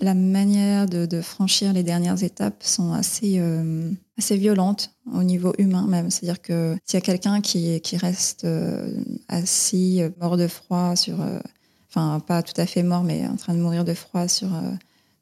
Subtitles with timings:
[0.00, 5.86] la manière de, franchir les dernières étapes sont assez, euh, assez violentes au niveau humain
[5.86, 6.10] même.
[6.10, 8.92] C'est-à-dire que s'il y a quelqu'un qui, qui reste euh,
[9.28, 11.40] assis, mort de froid, sur, euh,
[11.88, 14.50] enfin pas tout à fait mort, mais en train de mourir de froid sur,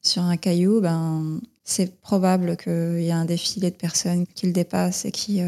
[0.02, 4.52] sur un caillou, ben, c'est probable qu'il y a un défilé de personnes qui le
[4.52, 5.40] dépassent et qui,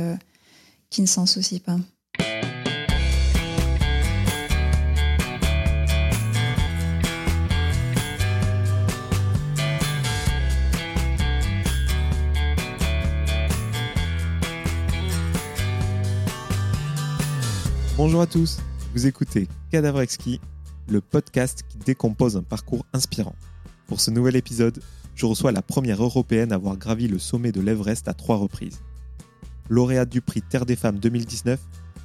[0.90, 1.78] qui ne s'en soucient pas.
[17.98, 18.60] Bonjour à tous,
[18.94, 20.40] vous écoutez Cadavre Exquis,
[20.88, 23.34] le podcast qui décompose un parcours inspirant.
[23.88, 24.80] Pour ce nouvel épisode,
[25.16, 28.78] je reçois la première européenne à avoir gravi le sommet de l'Everest à trois reprises.
[29.68, 31.58] Lauréate du prix Terre des Femmes 2019,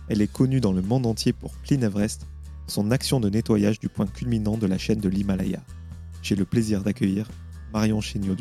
[0.09, 2.25] elle est connue dans le monde entier pour Clean Everest,
[2.65, 5.61] son action de nettoyage du point culminant de la chaîne de l'Himalaya.
[6.23, 7.29] J'ai le plaisir d'accueillir
[7.71, 8.33] Marion Chéniaud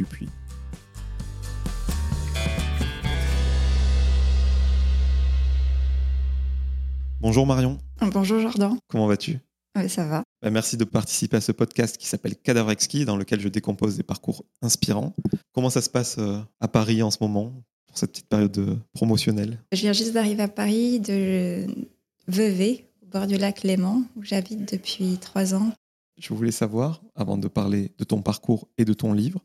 [7.22, 7.78] Bonjour Marion.
[8.00, 8.76] Bonjour Jordan.
[8.88, 9.38] Comment vas-tu?
[9.78, 10.24] Oui, ça va.
[10.42, 13.96] Bah, merci de participer à ce podcast qui s'appelle Cadavre Exquis, dans lequel je décompose
[13.96, 15.14] des parcours inspirants.
[15.52, 18.76] Comment ça se passe euh, à Paris en ce moment, pour cette petite période euh,
[18.92, 19.60] promotionnelle?
[19.70, 21.64] Je viens juste d'arriver à Paris, de
[22.26, 25.70] Vevey, au bord du lac Léman, où j'habite depuis trois ans.
[26.18, 29.38] Je voulais savoir, avant de parler de ton parcours et de ton livre,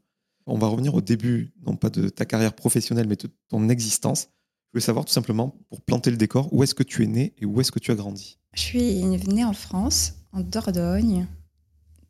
[0.48, 4.30] on va revenir au début, non pas de ta carrière professionnelle, mais de ton existence.
[4.78, 7.47] Voulais savoir tout simplement, pour planter le décor, où est-ce que tu es né et
[7.47, 8.38] où est-ce que tu as grandi?
[8.53, 11.25] Je suis née en France, en Dordogne,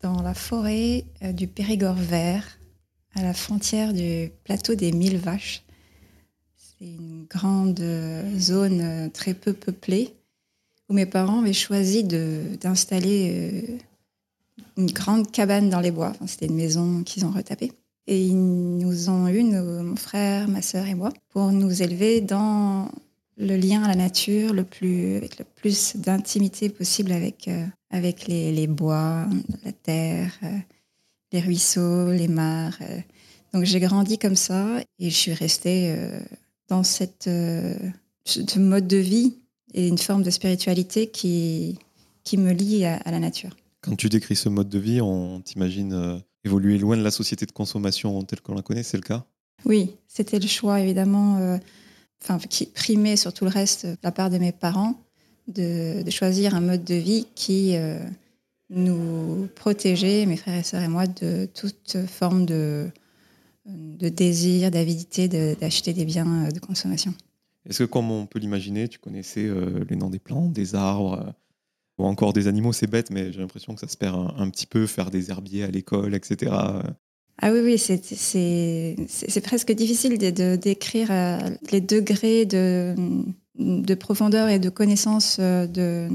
[0.02, 2.60] dans la forêt euh, du Périgord vert,
[3.16, 5.64] à la frontière du plateau des Mille Vaches.
[6.58, 10.14] C'est une grande euh, zone euh, très peu peuplée
[10.90, 13.80] où mes parents avaient choisi d'installer
[14.76, 16.12] une grande cabane dans les bois.
[16.26, 17.72] C'était une maison qu'ils ont retapée.
[18.08, 22.90] Et ils nous ont eu, mon frère, ma sœur et moi, pour nous élever dans
[23.38, 28.28] le lien à la nature le plus, avec le plus d'intimité possible avec, euh, avec
[28.28, 29.28] les, bois,
[29.64, 30.58] la terre, euh,
[31.32, 32.78] les ruisseaux, les mares.
[32.82, 33.00] Euh.
[33.54, 35.96] Donc j'ai grandi comme ça et je suis restée
[36.68, 37.30] dans cette,
[38.26, 39.38] ce mode de vie
[39.74, 41.80] et une forme de spiritualité qui,
[42.24, 43.56] qui me lie à la nature.
[43.82, 47.52] Quand tu décris ce mode de vie, on t'imagine évoluer loin de la société de
[47.52, 49.26] consommation telle qu'on la connaît, c'est le cas?
[49.66, 51.58] Oui, c'était le choix évidemment, euh,
[52.22, 54.96] enfin, qui primait sur tout le reste de la part de mes parents,
[55.48, 58.00] de, choisir un mode de vie qui euh,
[58.70, 62.90] nous protégeait, mes frères et sœurs et moi, de toute forme de,
[63.66, 67.14] de désir, d'avidité d'acheter des biens de consommation.
[67.68, 71.34] Est-ce que, comme on peut l'imaginer, tu connaissais euh, les noms des plantes, des arbres
[71.98, 74.68] ou encore des animaux, c'est bête, mais j'ai l'impression que ça se perd un, petit
[74.68, 76.52] peu, faire des herbiers à l'école, etc.
[77.40, 81.38] Ah oui, oui, c'est presque difficile de, décrire euh,
[81.72, 82.96] les degrés de,
[83.58, 86.08] de, profondeur et de connaissance euh, de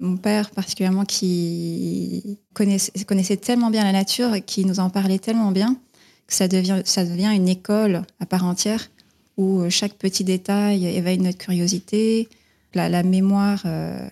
[0.00, 5.52] mon père, particulièrement, qui connaissait, tellement bien la nature et qui nous en parlait tellement
[5.52, 5.76] bien
[6.26, 8.90] que ça devient, ça devient une école à part entière
[9.36, 12.28] où chaque petit détail éveille notre curiosité,
[12.74, 13.62] la, la mémoire.
[13.64, 14.06] Euh,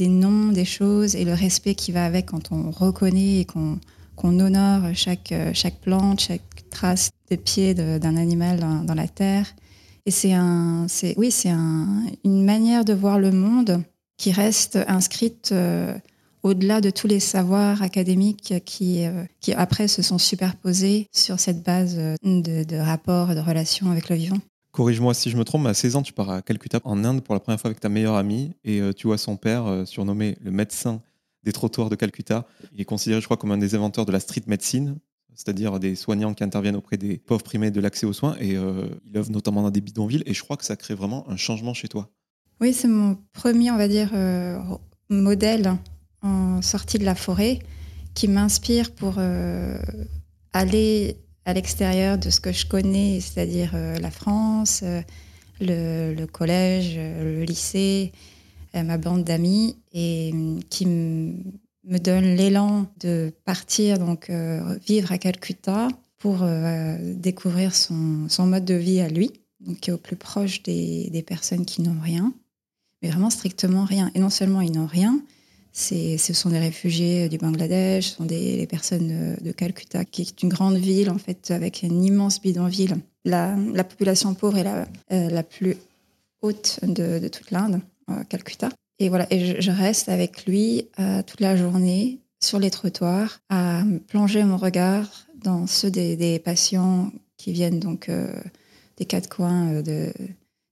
[0.00, 3.78] des noms, des choses et le respect qui va avec quand on reconnaît et qu'on
[4.22, 6.40] honore chaque, euh, chaque plante, chaque
[6.70, 9.46] trace de pied d'un animal dans, la terre.
[10.06, 10.86] Et c'est un,
[11.18, 13.82] oui, un, une manière de voir le monde
[14.16, 15.94] qui reste inscrite euh,
[16.42, 21.62] au-delà de tous les savoirs académiques qui, euh, qui après se sont superposés sur cette
[21.62, 24.38] base de, de rapports, de relations avec le vivant.
[24.72, 27.34] Corrige-moi si je me trompe, à 16 ans, tu pars à Calcutta, en Inde, pour
[27.34, 30.36] la première fois avec ta meilleure amie, et euh, tu vois son père, euh, surnommé
[30.40, 31.02] le médecin
[31.42, 32.46] des trottoirs de Calcutta.
[32.72, 34.96] Il est considéré, je crois, comme un des inventeurs de la street medicine,
[35.34, 38.86] c'est-à-dire des soignants qui interviennent auprès des pauvres primés de l'accès aux soins, et euh,
[39.06, 41.74] il œuvre notamment dans des bidonvilles, et je crois que ça crée vraiment un changement
[41.74, 42.08] chez toi.
[42.60, 44.10] Oui, c'est mon premier, on va dire,
[45.08, 45.78] modèle
[46.22, 47.58] en sortie de la forêt
[48.12, 49.18] qui m'inspire pour
[50.52, 51.16] aller
[51.50, 55.02] à l'extérieur de ce que je connais, c'est-à-dire euh, la France, euh,
[55.60, 58.12] le, collège, euh, le lycée,
[58.72, 60.32] ma bande d'amis, et
[60.70, 64.30] qui me donne l'élan de partir donc
[64.86, 65.88] vivre à Calcutta
[66.18, 66.46] pour
[67.00, 71.10] découvrir son, son, mode de vie à lui, donc qui est au plus proche des,
[71.10, 72.32] des personnes qui n'ont rien,
[73.02, 74.12] mais vraiment strictement rien.
[74.14, 75.20] Et non seulement ils n'ont rien,
[75.72, 80.48] ce sont des réfugiés du Bangladesh, ce sont des personnes de Calcutta, qui est une
[80.48, 82.96] grande ville en fait avec une immense bidonville.
[83.24, 85.76] La, la population pauvre est la, euh, la plus
[86.42, 87.80] haute de, toute l'Inde,
[88.10, 88.70] euh, Calcutta.
[88.98, 93.82] Et voilà, et je, reste avec lui euh, toute la journée sur les trottoirs à
[94.08, 98.10] plonger mon regard dans ceux des, patients qui viennent donc
[98.98, 100.12] des quatre coins de,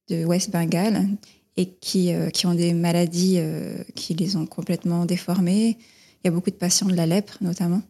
[0.08, 1.08] de West Bengal
[1.58, 3.38] et qui, qui ont des maladies
[3.94, 5.76] qui les ont complètement déformées.
[6.22, 7.82] Il y a beaucoup de patients de la lèpre notamment.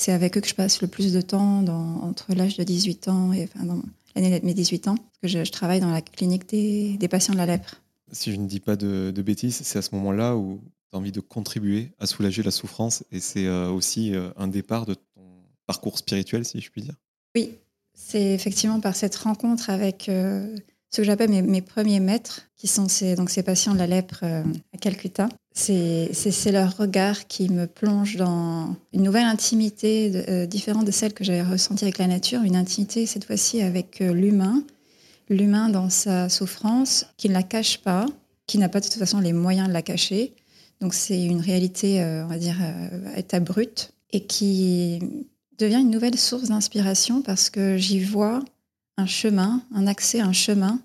[0.00, 3.08] C'est avec eux que je passe le plus de temps dans, entre l'âge de 18
[3.08, 3.82] ans et enfin, dans
[4.16, 7.34] l'année de mes 18 ans, parce que je, travaille dans la clinique des, des, patients
[7.34, 7.82] de la lèpre.
[8.10, 10.58] Si je ne dis pas de, bêtises, c'est à ce moment-là où
[10.90, 14.48] tu as envie de contribuer à soulager la souffrance et c'est euh, aussi euh, un
[14.48, 15.22] départ de ton
[15.66, 16.94] parcours spirituel, si je puis dire.
[17.36, 17.58] Oui,
[17.92, 20.56] c'est effectivement par cette rencontre avec euh,
[20.90, 24.20] ce que j'appelle mes, premiers maîtres, qui sont ces, donc ces patients de la lèpre
[24.22, 24.42] euh,
[24.74, 25.28] à Calcutta.
[25.52, 31.22] C'est leur regard qui me plonge dans une nouvelle intimité euh, différente de celle que
[31.22, 34.64] j'avais ressentie avec la nature, une intimité cette fois-ci avec euh, l'humain,
[35.28, 38.06] l'humain dans sa souffrance, qui ne la cache pas,
[38.46, 40.34] qui n'a pas de toute façon les moyens de la cacher.
[40.80, 42.56] Donc c'est une réalité, on va dire,
[43.14, 44.98] à état brut, et qui
[45.58, 48.42] devient une nouvelle source d'inspiration parce que j'y vois
[48.96, 50.80] un chemin, un accès, un chemin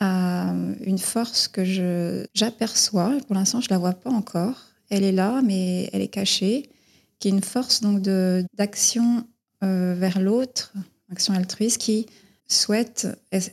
[0.00, 0.52] à
[0.84, 3.16] une force que je j'aperçois.
[3.26, 4.60] Pour l'instant, je la vois pas encore.
[4.90, 6.70] Elle est là, mais elle est cachée,
[7.18, 9.26] qui est une force donc de d'action
[9.62, 10.72] euh, vers l'autre,
[11.10, 12.06] action altruiste, qui
[12.48, 13.06] souhaite,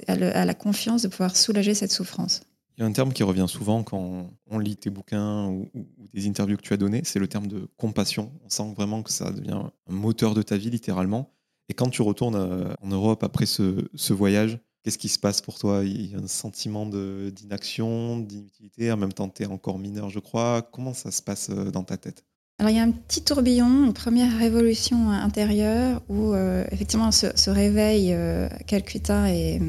[0.07, 2.41] a la confiance de pouvoir soulager cette souffrance.
[2.77, 5.69] Il y a un terme qui revient souvent quand on lit tes bouquins ou,
[6.13, 8.31] des interviews que tu as données, c'est le terme de compassion.
[8.45, 11.29] On sent vraiment que ça devient un moteur de ta vie, littéralement.
[11.69, 15.59] Et quand tu retournes euh, en Europe après ce, voyage, qu'est-ce qui se passe pour
[15.59, 15.83] toi?
[15.85, 20.19] Il y a un sentiment d'inaction, d'inutilité, en même temps tu es encore mineur, je
[20.19, 20.67] crois.
[20.73, 22.25] Comment ça se passe euh, dans ta tête?
[22.57, 27.49] Alors il y a un petit tourbillon, une première révolution intérieure où euh, effectivement ce,
[27.49, 29.61] réveil euh, Calcutta est,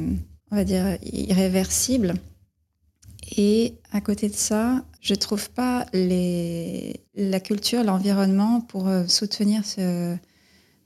[0.50, 2.14] on va dire, irréversible.
[3.36, 10.16] Et à côté de ça, je trouve pas la culture, l'environnement pour soutenir ce,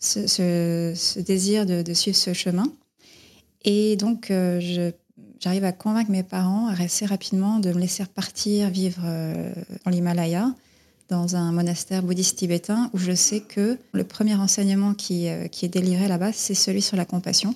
[0.04, 2.66] ce, désir de, suivre ce chemin.
[3.64, 4.60] Et donc, euh,
[5.40, 9.52] j'arrive à convaincre mes parents assez rapidement de me laisser partir vivre euh,
[9.84, 10.54] dans l'Himalaya,
[11.08, 15.64] dans un monastère bouddhiste tibétain, où je sais que le premier enseignement qui, euh, qui
[15.64, 17.54] est délivré là-bas, c'est celui sur la compassion.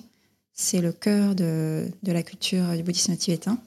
[0.53, 3.57] C'est le cœur de, de, la culture du bouddhisme tibétain.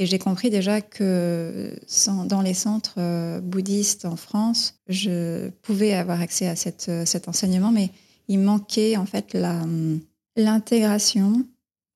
[0.00, 1.74] Et j'ai compris déjà que
[2.24, 7.70] dans les centres euh, bouddhistes en France, je pouvais avoir accès à cette, cet enseignement,
[7.70, 7.90] mais
[8.26, 9.36] il manquait en fait
[10.36, 11.44] l'intégration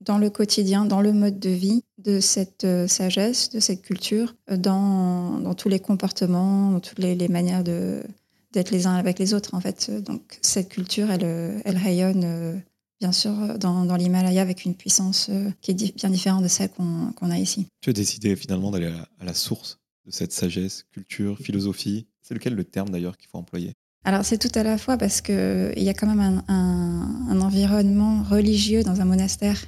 [0.02, 4.34] dans le quotidien, dans le mode de vie de cette euh, sagesse, de cette culture,
[4.50, 9.54] euh, dans, tous les comportements, dans toutes les, manières d'être les uns avec les autres
[9.54, 9.90] en fait.
[9.90, 12.60] Donc cette culture, elle rayonne
[13.04, 16.48] bien sûr, euh, dans, dans l'Himalaya avec une puissance euh, qui est bien différente de
[16.48, 17.66] celle qu'on a ici.
[17.82, 22.06] Tu as décidé finalement d'aller à, la source de cette sagesse, culture, philosophie.
[22.22, 23.74] C'est lequel le terme d'ailleurs qu'il faut employer?
[24.04, 28.82] Alors c'est tout à la fois parce qu'il y a quand même un, environnement religieux
[28.82, 29.62] dans un monastère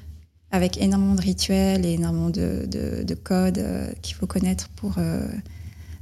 [0.50, 4.94] avec énormément de rituels et énormément de, de, codes euh, qu'il faut connaître pour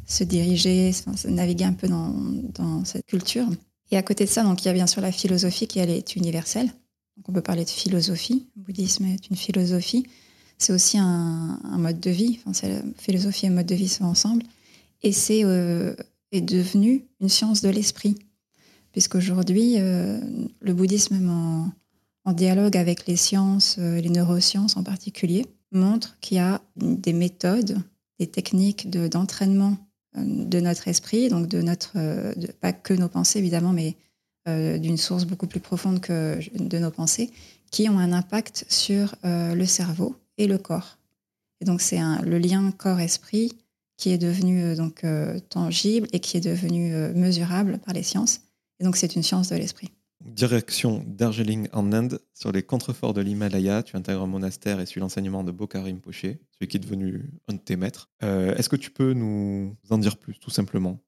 [0.06, 2.14] se diriger, se naviguer un peu dans,
[2.54, 3.46] dans, cette culture.
[3.90, 5.90] Et à côté de ça, donc, il y a bien sûr la philosophie qui elle,
[5.90, 6.70] est universelle
[7.28, 8.46] on peut parler de philosophie.
[8.56, 10.06] Le bouddhisme est une philosophie.
[10.58, 12.40] C'est aussi un, mode de vie.
[12.46, 12.68] Enfin,
[12.98, 14.44] philosophie et mode de vie sont ensemble.
[15.02, 15.94] Et c'est euh,
[16.32, 18.16] est devenu une science de l'esprit.
[18.92, 20.20] Puisqu'aujourd'hui, euh,
[20.60, 21.28] le bouddhisme,
[22.24, 27.12] en, dialogue avec les sciences, euh, les neurosciences en particulier, montre qu'il y a des
[27.12, 27.78] méthodes,
[28.18, 29.76] des techniques d'entraînement
[30.16, 31.92] de, notre esprit, donc de notre,
[32.60, 33.96] pas que nos pensées évidemment, mais
[34.46, 37.30] d'une source beaucoup plus profonde que de nos pensées,
[37.70, 40.96] qui ont un impact sur euh, le cerveau et le corps.
[41.60, 43.52] Et donc c'est le lien corps-esprit
[43.96, 45.04] qui est devenu euh, donc
[45.48, 48.42] tangible et qui est devenu mesurable par les sciences.
[48.78, 49.90] Et donc c'est une science de l'esprit.
[50.24, 55.00] Direction Darjeeling en Inde, sur les contreforts de l'Himalaya, tu intègres un monastère et suis
[55.00, 58.08] l'enseignement de Bokarim Poché, celui qui est devenu un de tes maîtres.
[58.22, 60.98] Est-ce que tu peux nous en dire plus, tout simplement?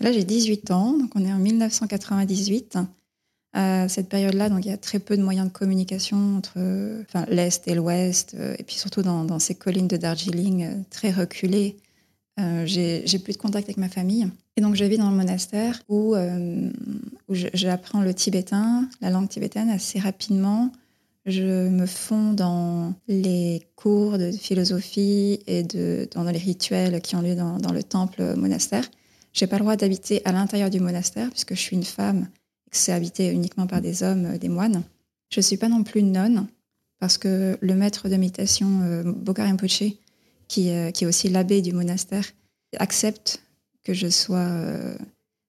[0.00, 2.78] Là, j'ai 18 ans, donc on est en 1998.
[3.52, 6.60] À cette période-là, donc il y a très peu de moyens de communication entre
[7.28, 11.76] l'Est et l'Ouest, euh, et puis surtout dans, ces collines de Darjeeling euh, très reculées.
[12.38, 14.28] Euh, j'ai plus de contact avec ma famille.
[14.56, 16.14] Et donc je vis dans le monastère où,
[17.28, 20.70] j'apprends le tibétain, la langue tibétaine assez rapidement.
[21.26, 27.34] Je me fonds dans les cours de philosophie et dans les rituels qui ont lieu
[27.34, 28.88] dans le temple monastère.
[29.32, 32.28] J'ai pas le droit d'habiter à l'intérieur du monastère puisque je suis une femme
[32.66, 34.82] et que c'est habité uniquement par des hommes, euh, des moines.
[35.30, 36.46] Je suis pas non plus nonne
[36.98, 39.66] parce que le maître de méditation euh, euh,
[40.48, 42.26] qui est aussi l'abbé du monastère,
[42.78, 43.42] accepte
[43.84, 44.48] que je sois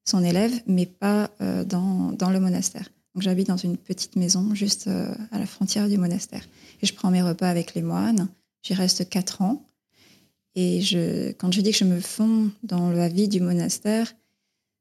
[0.06, 1.30] son élève, mais pas
[1.66, 2.90] dans, dans, le monastère.
[3.14, 6.48] Donc j'habite dans une petite maison juste euh, à la frontière du monastère.
[6.82, 8.30] Et je prends mes repas avec les moines.
[8.64, 9.66] J'y reste quatre ans.
[10.56, 10.82] Et
[11.40, 14.14] quand je dis que je me fonds dans la vie du monastère,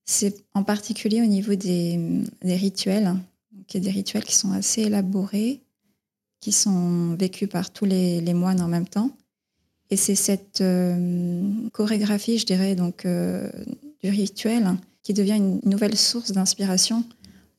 [0.05, 3.15] c'est en particulier au niveau des, rituels.
[3.53, 5.61] il y a des rituels qui sont assez élaborés,
[6.41, 9.13] qui sont vécus par tous les, moines en même temps.
[9.91, 13.49] Et c'est cette euh, chorégraphie, je dirais, donc, euh,
[14.03, 17.05] du rituel qui devient une nouvelle source d'inspiration,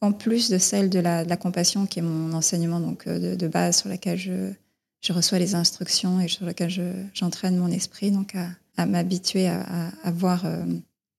[0.01, 3.80] en plus de celle de la, compassion, qui est mon enseignement donc, euh, de, base
[3.80, 4.51] sur laquelle je,
[5.01, 6.72] je, reçois les instructions et sur laquelle
[7.13, 8.36] j'entraîne mon esprit donc
[8.77, 10.46] à, m'habituer à, voir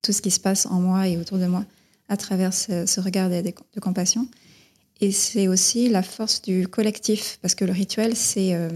[0.02, 1.64] tout ce qui se passe en moi et autour de moi
[2.08, 4.28] à travers ce, regard de, compassion.
[5.00, 8.68] Et c'est aussi la force du collectif, parce que le rituel, c'est euh,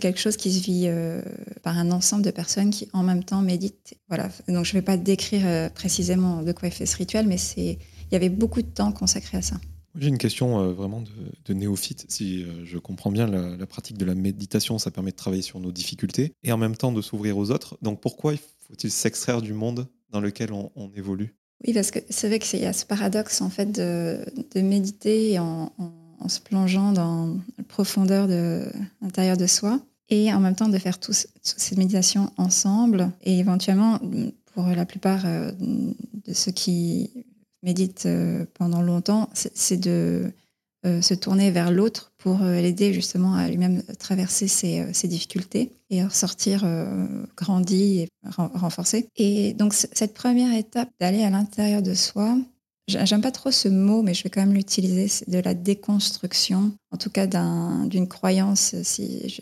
[0.00, 1.20] quelque chose qui se vit euh,
[1.62, 3.94] par un ensemble de personnes qui en même temps méditent.
[4.08, 4.30] Voilà.
[4.46, 7.36] Donc je ne vais pas décrire euh, précisément de quoi est fait ce rituel, mais
[7.56, 7.76] il
[8.12, 9.56] y avait beaucoup de temps consacré à ça.
[9.96, 11.02] J'ai une question vraiment
[11.46, 12.06] de, néophyte.
[12.08, 15.72] Si je comprends bien, la, pratique de la méditation, ça permet de travailler sur nos
[15.72, 17.78] difficultés et en même temps de s'ouvrir aux autres.
[17.82, 18.34] Donc pourquoi
[18.68, 21.34] faut-il s'extraire du monde dans lequel on, évolue?
[21.66, 24.24] Oui, parce que c'est vrai qu'il y a ce paradoxe en fait de,
[24.60, 25.72] méditer en,
[26.28, 28.66] se plongeant dans la profondeur de
[29.00, 29.80] l'intérieur de soi
[30.10, 34.00] et en même temps de faire tous, ces méditations ensemble et éventuellement
[34.54, 37.10] pour la plupart euh, de ceux qui
[37.62, 40.32] méditent euh, pendant longtemps, c'est de
[40.86, 46.04] euh, se tourner vers l'autre pour euh, l'aider justement à lui-même traverser ses, difficultés et
[46.04, 46.64] ressortir
[47.36, 49.08] grandi et renforcé.
[49.16, 52.36] Et donc cette première étape d'aller à l'intérieur de soi,
[52.88, 56.72] j'aime pas trop ce mot, mais je vais quand même l'utiliser, c'est de la déconstruction,
[56.90, 59.40] en tout cas d'une croyance, si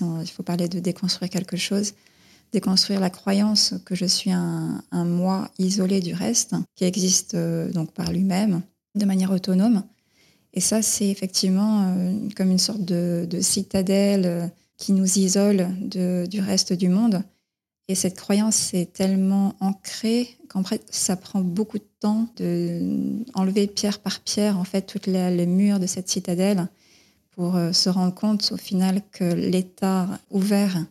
[0.00, 1.94] il faut parler de déconstruire quelque chose,
[2.52, 8.12] déconstruire la croyance que je suis un, moi isolé du reste, qui existe donc par
[8.12, 8.62] lui-même,
[8.94, 9.82] de manière autonome,
[10.54, 16.40] et ça, c'est effectivement euh, comme une sorte de, citadelle euh, qui nous isole du
[16.40, 17.22] reste du monde.
[17.88, 23.98] Et cette croyance est tellement ancrée qu'en fait, ça prend beaucoup de temps d'enlever pierre
[23.98, 26.68] par pierre en fait toutes les, murs de cette citadelle
[27.30, 30.84] pour euh, se rendre compte au final que l'état ouvert,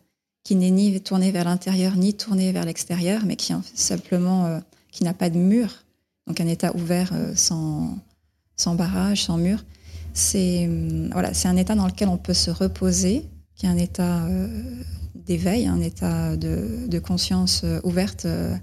[0.48, 4.62] qui n'est ni tourné vers l'intérieur ni tourné vers l'extérieur, mais qui simplement
[4.92, 5.84] qui n'a pas de mur,
[6.26, 7.98] donc un état ouvert sans
[8.56, 9.64] sans barrage, sans mur.
[10.14, 13.24] C'est hum, voilà, un état dans lequel on peut se reposer,
[13.56, 14.48] qui est un état euh,
[15.16, 18.56] d'éveil, un état de, conscience euh, ouverte, euh,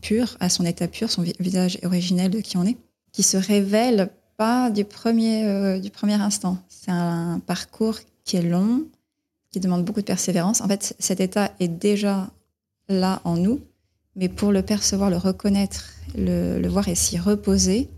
[0.00, 2.78] pure, à son état pur, son visage originel de qui on est,
[3.12, 6.56] qui se révèle pas du premier, du premier instant.
[6.68, 8.84] C'est un parcours qui est long,
[9.52, 10.60] qui demande beaucoup de persévérance.
[10.60, 12.30] En fait, cet état est déjà
[12.88, 13.60] là en nous,
[14.16, 17.88] mais pour le percevoir, le reconnaître, le voir et s'y reposer,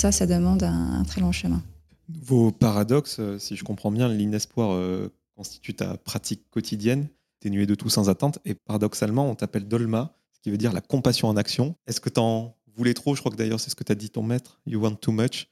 [0.00, 1.62] ça, ça demande un, très long chemin.
[2.08, 7.08] Vos paradoxes, euh, si je comprends bien, l'inespoir euh, constitue ta pratique quotidienne,
[7.42, 10.80] dénuée de tout sans attente, et paradoxalement, on t'appelle Dolma, ce qui veut dire la
[10.80, 11.76] compassion en action.
[11.86, 13.14] Est-ce que tu en voulais trop?
[13.14, 15.12] Je crois que d'ailleurs, c'est ce que tu as dit ton maître, you want too
[15.12, 15.48] much.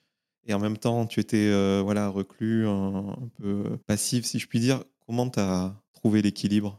[0.47, 4.61] Et en même temps, tu étais euh, voilà, reclus, un, peu passif, si je puis
[4.61, 4.83] dire.
[5.09, 6.79] Comment tu as trouvé l'équilibre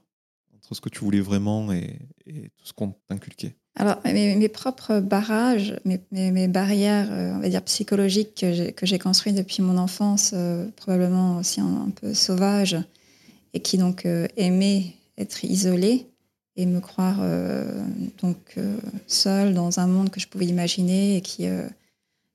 [0.56, 3.56] entre ce que tu voulais vraiment et, tout ce qu'on t'inculquait?
[3.76, 8.46] Alors, mes, propres barrages, mes, barrières, euh, on va dire psychologiques
[8.76, 12.78] que j'ai construites depuis mon enfance, euh, probablement aussi un, peu sauvage,
[13.56, 16.06] et qui donc euh, aimaient être isolée
[16.56, 17.22] et me croire
[18.22, 18.58] donc
[19.08, 21.48] seule dans un monde que je pouvais imaginer et qui,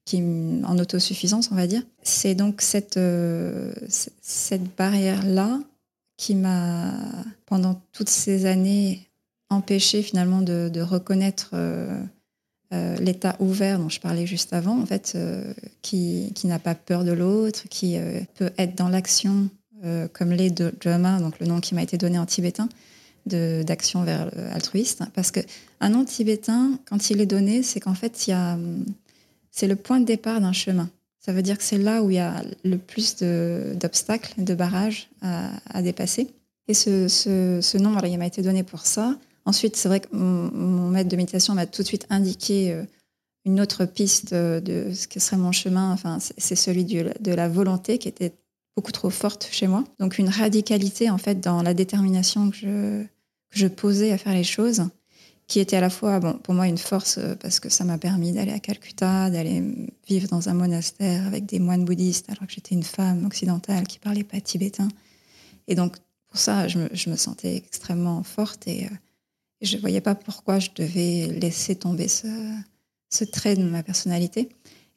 [0.06, 0.22] qui
[0.64, 1.82] en autosuffisance, on va dire.
[2.02, 2.98] C'est donc cette
[4.78, 5.60] barrière-là
[6.16, 6.92] qui m'a,
[7.46, 9.08] pendant toutes ces années,
[9.50, 12.00] empêcher finalement de, reconnaître euh,
[12.72, 15.52] euh, l'état ouvert dont je parlais juste avant, en fait, euh,
[15.82, 17.96] qui, qui n'a pas peur de l'autre, qui
[18.34, 19.48] peut être dans l'action,
[20.14, 22.68] comme les Dharma, donc le nom qui m'a été donné en tibétain,
[23.26, 25.02] d'action vers altruiste.
[25.14, 28.16] Parce qu'un nom tibétain, quand il est donné, c'est qu'en fait,
[29.50, 30.88] c'est le point de départ d'un chemin.
[31.24, 35.08] Ça veut dire que c'est là où il y a le plus d'obstacles, de, barrages
[35.22, 36.28] à, dépasser.
[36.68, 39.16] Et ce, ce, nom, il m'a été donné pour ça.
[39.46, 42.82] Ensuite, c'est vrai que mon, maître de méditation m'a tout de suite indiqué euh,
[43.46, 45.92] une autre piste de ce que serait mon chemin.
[45.92, 48.32] Enfin, c'est celui de la volonté qui était
[48.76, 49.84] beaucoup trop forte chez moi.
[50.00, 53.04] Donc une radicalité en fait dans la détermination que
[53.50, 54.88] je posais à faire les choses,
[55.46, 57.98] qui était à la fois bon pour moi une force euh, parce que ça m'a
[57.98, 59.62] permis d'aller à Calcutta, d'aller
[60.08, 63.98] vivre dans un monastère avec des moines bouddhistes alors que j'étais une femme occidentale qui
[63.98, 64.88] parlait pas tibétain.
[65.68, 65.96] Et donc
[66.28, 68.88] pour ça, je me, je me sentais extrêmement forte et
[69.64, 74.48] je ne voyais pas pourquoi je devais laisser tomber ce, trait de ma personnalité.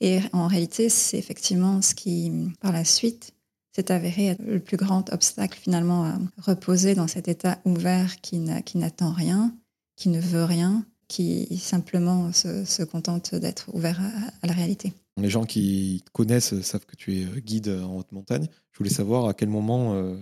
[0.01, 3.34] Et en réalité, c'est effectivement ce qui, par la suite,
[3.74, 8.39] s'est avéré être le plus grand obstacle finalement à reposer dans cet état ouvert qui
[8.39, 9.56] n'attend rien,
[9.98, 14.00] qui ne veut rien, qui simplement se, contente d'être ouvert
[14.42, 14.94] à, la réalité.
[15.18, 18.48] Les gens qui connaissent savent que tu es guide en haute montagne.
[18.72, 20.16] Je voulais savoir à quel moment euh,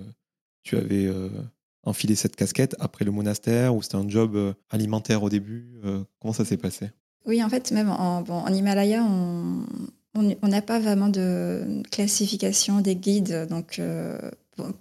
[0.64, 1.30] tu avais euh,
[1.84, 5.80] enfilé cette casquette après le monastère ou c'était un job euh, alimentaire au début.
[6.20, 6.90] comment ça s'est passé?
[7.28, 9.66] Oui, en fait, même en, en Himalaya, on,
[10.16, 13.48] on n'a pas vraiment de classification des guides.
[13.50, 14.18] Donc, euh,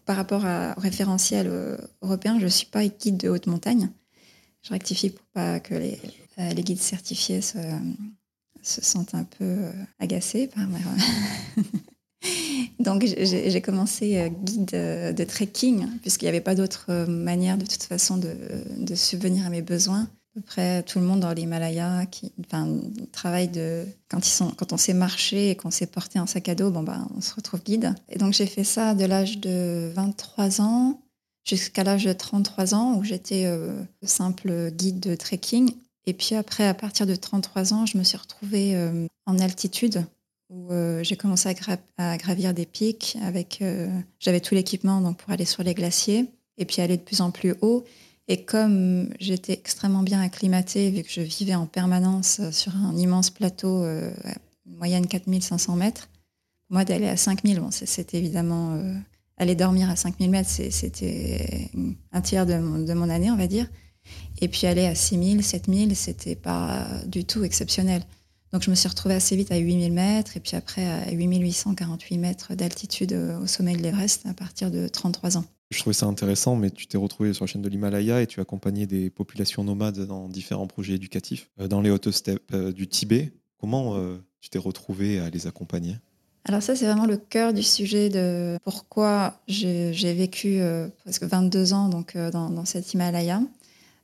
[0.05, 3.91] par rapport à, au référentiel euh, européen, je ne suis pas guide de haute montagne.
[4.65, 6.01] Je rectifie pour pas que les,
[6.39, 7.59] euh, guides certifiés se,
[8.63, 9.57] sentent un peu
[10.01, 10.65] agacés par
[12.81, 18.17] Donc j'ai commencé guide de trekking, puisqu'il n'y avait pas d'autre manière de toute façon
[18.17, 20.09] de subvenir à mes besoins.
[20.35, 22.69] Peu près tout le monde dans l'Himalaya qui enfin,
[23.13, 26.49] travaille de quand ils sont quand on sait marcher et qu'on sait porter un sac
[26.49, 27.95] à dos bon ben on se retrouve guide.
[28.09, 31.01] Et donc j'ai fait ça de l'âge de 23 ans
[31.45, 35.73] jusqu'à l'âge de 33 ans où j'étais euh, simple guide de trekking.
[36.07, 40.05] Et puis après à partir de 33 ans je me suis retrouvée euh, en altitude
[40.51, 41.55] où euh, j'ai commencé
[41.97, 43.63] à, gravir des pics avec
[44.21, 47.55] j'avais tout l'équipement pour aller sur les glaciers et puis aller de plus en plus
[47.61, 47.85] haut.
[48.27, 52.97] Et comme j'étais extrêmement bien acclimatée, vu que je vivais en permanence euh, sur un
[52.97, 54.11] immense plateau, euh,
[54.65, 56.09] moyenne 4500 mètres,
[56.71, 58.81] moi d'aller à 5000, bon, c'était évidemment...
[59.37, 61.71] Aller dormir à 5000 mètres, c'était
[62.13, 63.67] un tiers de mon, de mon, année, on va dire.
[64.41, 68.03] Et puis aller à 6000, 7000, c'était pas du tout exceptionnel.
[68.53, 72.19] Donc je me suis retrouvée assez vite à 8000 mètres et puis après à 8848
[72.19, 73.13] mètres d'altitude
[73.43, 75.45] au sommet de l'Everest à partir de 33 ans.
[75.75, 78.41] Je trouvais ça intéressant, mais tu t'es retrouvé sur la chaîne de l'Himalaya et tu
[78.41, 82.87] accompagnais des populations nomades dans différents projets éducatifs euh, dans les hautes steppes euh, du
[82.87, 83.33] Tibet.
[83.59, 85.97] Comment euh, tu t'es retrouvé à les accompagner?
[86.45, 90.61] Alors ça, c'est vraiment le cœur du sujet de pourquoi j'ai vécu
[90.99, 93.41] presque 22 ans donc, dans, dans cet Himalaya.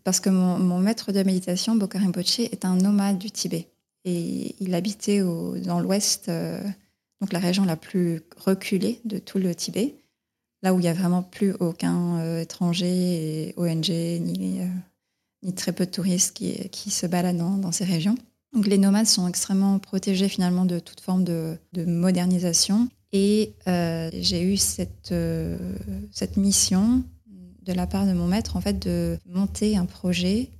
[0.04, 3.68] Parce que mon, maître de méditation, Bokar Rinpoche, est un nomade du Tibet.
[4.06, 6.30] Et il habitait dans l'ouest,
[7.20, 10.00] donc la région la plus reculée de tout le Tibet
[10.62, 14.66] là où il n'y a vraiment plus aucun euh, étranger, et ONG, ni, euh,
[15.42, 18.16] ni, très peu de touristes qui, qui se baladent dans, ces régions.
[18.52, 22.88] Les nomades sont extrêmement protégés finalement de toute forme de, modernisation.
[23.12, 25.14] Et euh, j'ai eu cette,
[26.12, 27.02] cette mission
[27.64, 30.50] de la part de mon maître en fait de monter un projet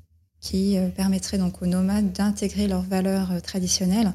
[0.41, 4.13] qui permettrait donc aux nomades d'intégrer leurs valeurs traditionnelles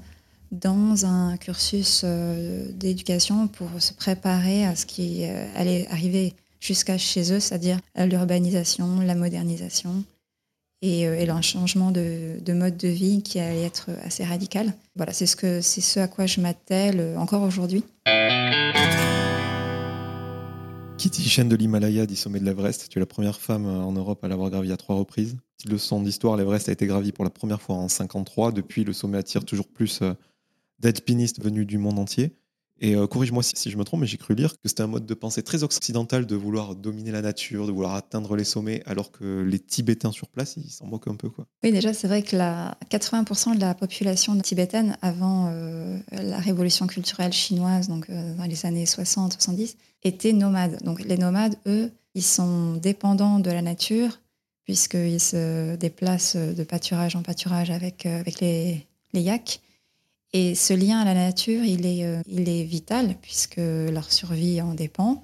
[0.51, 6.97] dans un cursus euh, d'éducation pour se préparer à ce qui euh, allait arriver jusqu'à
[6.97, 10.03] chez eux, c'est-à-dire l'urbanisation, la modernisation
[10.85, 14.73] et, et un changement de, mode de vie qui allait être assez radical.
[14.95, 17.83] Voilà, c'est ce, que, c'est ce à quoi je m'attelle euh, encore aujourd'hui.
[20.97, 22.89] Dit chaîne de l'Himalaya dit sommet de l'Everest.
[22.89, 25.37] Tu es la première femme en Europe à l'avoir gravi à trois reprises?
[25.55, 28.51] Petite leçon d'histoire, l'Everest a été gravi pour la première fois en 53.
[28.51, 30.01] Depuis, le sommet attire toujours plus
[30.79, 32.35] d'alpinistes venus du monde entier.
[32.81, 35.05] Et euh, corrige-moi si, je me trompe, mais j'ai cru lire que c'était un mode
[35.05, 39.11] de pensée très occidental de vouloir dominer la nature, de vouloir atteindre les sommets, alors
[39.11, 41.29] que les Tibétains sur place, ils s'en moquent un peu.
[41.29, 41.45] Quoi.
[41.63, 46.85] Oui, déjà, c'est vrai que la 80% de la population tibétaine, avant euh, la révolution
[46.85, 50.83] culturelle chinoise, donc euh, dans les années 60-70, était nomade.
[50.83, 54.19] Donc les nomades, eux, ils sont dépendants de la nature,
[54.65, 59.61] puisqu'ils se déplacent de pâturage en pâturage avec, avec les yaks.
[60.37, 64.61] Et ce lien à la nature, il est, euh, il est vital puisque leur survie
[64.61, 65.23] en dépend.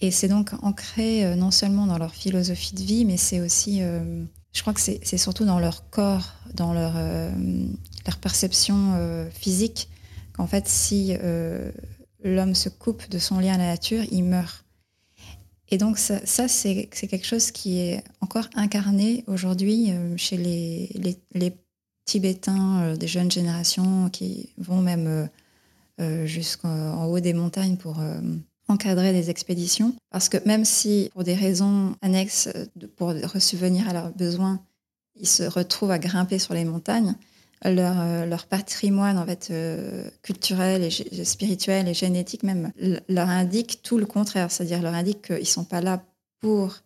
[0.00, 3.82] Et c'est donc ancré euh, non seulement dans leur philosophie de vie, mais c'est aussi,
[3.82, 6.94] euh, je crois que c'est surtout dans leur corps, dans leur,
[8.20, 8.94] perception
[9.32, 9.88] physique,
[10.32, 11.14] qu'en fait, si
[12.22, 14.64] l'homme se coupe de son lien à la nature, il meurt.
[15.70, 21.16] Et donc ça, ça c'est quelque chose qui est encore incarné aujourd'hui chez les, les,
[21.34, 21.56] les
[22.10, 25.26] tibétains, euh, des jeunes générations qui vont même euh,
[26.00, 28.02] euh, jusqu'en haut des montagnes pour
[28.66, 29.94] encadrer des expéditions.
[30.10, 32.48] Parce que même si, pour des raisons annexes,
[32.96, 34.60] pour subvenir à leurs besoins,
[35.14, 37.14] ils se retrouvent à grimper sur les montagnes,
[37.64, 39.52] leur, leur patrimoine en fait,
[40.22, 42.72] culturel et spirituel et génétique même
[43.08, 44.50] leur indique tout le contraire.
[44.50, 46.02] C'est-à-dire leur indique qu'ils ne sont pas là
[46.40, 46.76] pour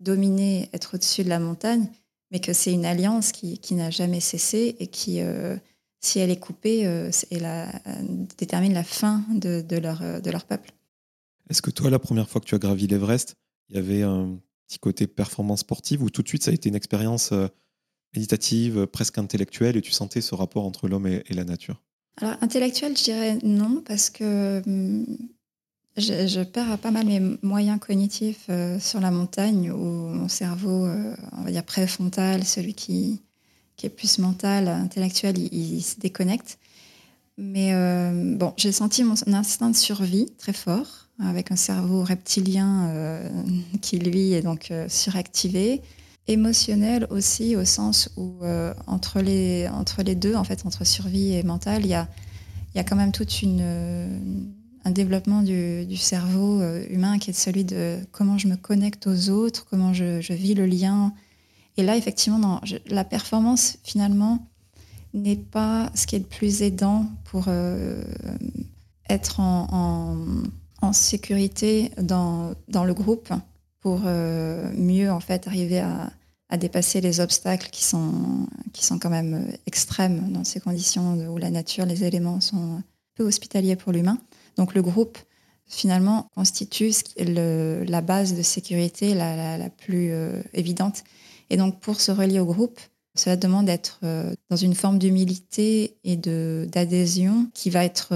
[0.00, 1.88] dominer, être au-dessus de la montagne,
[2.30, 5.56] mais que c'est une alliance qui, qui n'a jamais cessé et qui, euh,
[6.00, 7.70] si elle est coupée, euh, la,
[8.38, 10.72] détermine la fin de, de, leur, de leur peuple.
[11.48, 13.36] Est-ce que toi, la première fois que tu as gravi l'Everest,
[13.68, 16.68] il y avait un petit côté performance sportive ou tout de suite ça a été
[16.68, 17.48] une expérience euh,
[18.14, 21.82] méditative, presque intellectuelle et tu sentais ce rapport entre l'homme et, la nature?
[22.16, 25.06] Alors, intellectuel, je dirais non, parce que hum,
[25.96, 31.14] je, perds pas mal mes moyens cognitifs euh, sur la montagne, où mon cerveau, euh,
[31.32, 33.22] on va dire préfrontal, celui qui,
[33.82, 36.58] est plus mental, intellectuel, il, se déconnecte.
[37.38, 42.90] Mais euh, bon, j'ai senti mon instinct de survie très fort, avec un cerveau reptilien
[43.80, 45.82] qui, lui, est donc suractivé
[46.28, 49.68] émotionnel aussi au sens où euh, entre, les,
[50.14, 52.08] deux, en fait, entre survie et mental, il y a,
[52.84, 54.18] quand même tout une, euh,
[54.86, 59.30] un développement du, cerveau euh, humain qui est celui de comment je me connecte aux
[59.30, 61.12] autres, comment je, vis le lien.
[61.76, 64.46] Et là, effectivement, la performance, finalement,
[65.12, 67.48] n'est pas ce qui est le plus aidant pour
[69.08, 70.16] être en,
[70.92, 73.32] sécurité dans, le groupe
[73.80, 76.12] pour euh, mieux en fait arriver à,
[76.58, 81.38] dépasser les obstacles qui sont, qui sont quand même euh, extrêmes dans ces conditions où
[81.38, 82.82] la nature, les éléments sont
[83.16, 84.18] peu hospitaliers pour l'humain.
[84.56, 85.18] Donc le groupe,
[85.66, 91.04] finalement, constitue la base de sécurité la, plus euh, évidente.
[91.50, 92.80] Et donc pour se relier au groupe,
[93.14, 94.00] cela demande d'être
[94.50, 98.12] dans une forme d'humilité et d'adhésion qui va être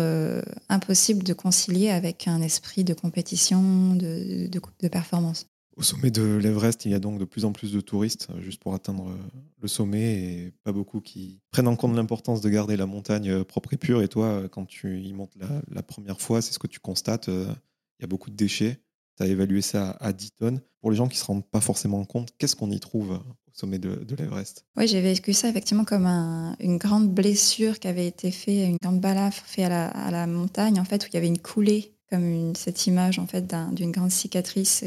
[0.69, 5.47] impossible de concilier avec un esprit de compétition, de, de performance.
[5.77, 8.41] Au sommet de l'Everest, il y a donc de plus en plus de touristes euh,
[8.41, 12.49] juste pour atteindre euh, le sommet et pas beaucoup qui prennent en compte l'importance de
[12.49, 14.03] garder la montagne euh, propre et pure.
[14.03, 15.33] Et toi, quand tu y montes
[15.71, 17.29] la, première fois, c'est ce que tu constates.
[17.29, 18.81] Il y a beaucoup de déchets.
[19.17, 20.61] Tu as évalué ça à 10 tonnes.
[20.81, 23.53] Pour les gens qui ne se rendent pas forcément compte, qu'est-ce qu'on y trouve au
[23.53, 24.67] sommet de, l'Everest?
[24.77, 29.01] Oui, j'ai vécu ça effectivement comme une grande blessure qui avait été faite, une grande
[29.01, 31.95] balafre faite à la, à la montagne, en fait, où il y avait une coulée
[32.11, 34.85] comme cette image en fait d'une grande cicatrice,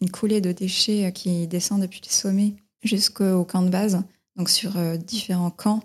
[0.00, 4.02] une coulée de déchets euh, qui descend depuis le sommet jusqu'au camp de base.
[4.36, 5.82] Donc sur euh, différents camps,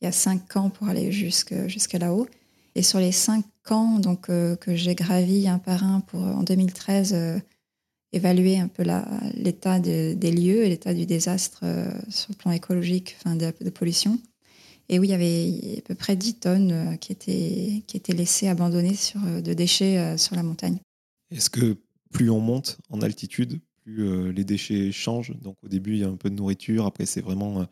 [0.00, 2.28] il y a cinq camps pour aller jusqu'à là-haut.
[2.74, 6.42] Et sur les cinq camps donc, euh, que j'ai gravis un par un pour en
[6.42, 7.42] 2013
[8.12, 8.82] évaluer un peu
[9.34, 11.64] l'état des lieux et l'état du désastre
[12.08, 14.18] sur le plan écologique, enfin de, de pollution.
[14.92, 18.12] Et oui, il y avait à peu près 10 tonnes euh, qui étaient, qui étaient
[18.12, 20.78] laissées abandonnées sur, euh, de déchets euh, sur la montagne.
[21.30, 21.76] Est-ce que
[22.10, 25.32] plus on monte en altitude, plus les déchets changent?
[25.40, 27.64] Donc au début, il y a un peu de nourriture, après c'est vraiment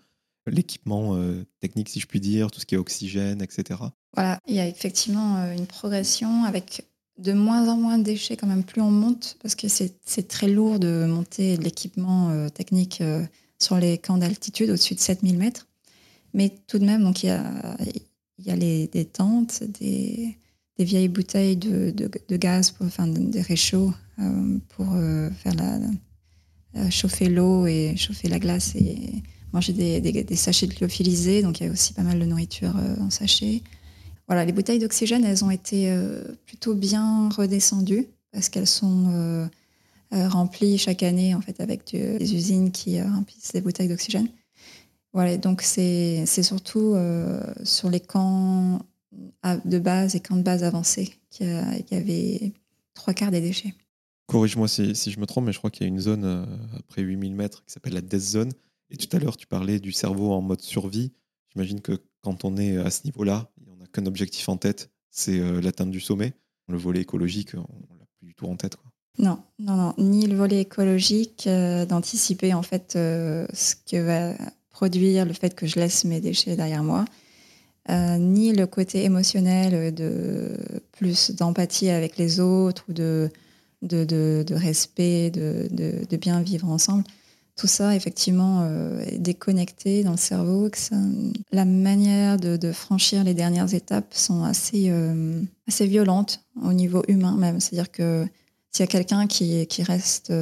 [0.47, 1.21] l'équipement
[1.59, 3.81] technique, si je puis dire, tout ce qui est oxygène, etc.
[4.15, 6.87] Voilà, il y a effectivement une progression avec
[7.19, 10.47] de moins en moins de déchets quand même plus on monte, parce que c'est très
[10.47, 13.03] lourd de monter de l'équipement technique
[13.59, 15.68] sur les camps d'altitude au-dessus de 7000 mètres.
[16.35, 20.37] Mais tout de même, donc il y a, les, des tentes, des,
[20.79, 25.55] vieilles bouteilles de, gaz, enfin des réchauds euh, pour euh, faire
[26.77, 31.43] euh, chauffer l'eau et chauffer la glace et manger des, sachets de lyophilisés.
[31.43, 33.63] Donc il y a aussi pas mal de nourriture en sachet.
[34.27, 35.91] Voilà, les bouteilles d'oxygène, elles ont été
[36.47, 39.49] plutôt bien redescendues parce qu'elles sont
[40.13, 44.29] remplies chaque année en fait avec des usines qui remplissent des bouteilles d'oxygène.
[45.13, 48.81] Voilà, donc c'est surtout euh, sur les camps
[49.65, 52.53] de base et camps de base avancés qu'il y, avait
[52.95, 53.75] trois quarts des déchets.
[54.27, 56.45] Corrige-moi si, je me trompe, mais je crois qu'il y a une zone euh,
[56.79, 58.53] après 8000 mètres qui s'appelle la Death Zone.
[58.91, 61.13] Et tout à l'heure, tu parlais du cerveau en mode survie.
[61.53, 65.41] J'imagine que quand on est à ce niveau-là, on n'a qu'un objectif en tête, c'est
[65.41, 66.35] euh, l'atteinte du sommet.
[66.69, 68.77] Le volet écologique, on l'a plus du tout en tête.
[69.19, 74.37] Non, non, non, ni le volet écologique, d'anticiper en fait ce que va
[74.79, 77.05] produire le fait que je laisse mes déchets derrière moi,
[77.91, 80.57] euh, ni le côté émotionnel de
[80.93, 83.29] plus d'empathie avec les autres ou de,
[83.83, 85.67] de, de, respect, de,
[86.09, 87.03] de, bien vivre ensemble.
[87.57, 90.71] Tout ça, effectivement, euh, est déconnecté dans le cerveau.
[91.51, 97.37] La manière de, franchir les dernières étapes sont assez, euh, assez violentes au niveau humain
[97.37, 97.59] même.
[97.59, 98.29] C'est-à-dire que
[98.71, 100.33] s'il y a quelqu'un qui, qui reste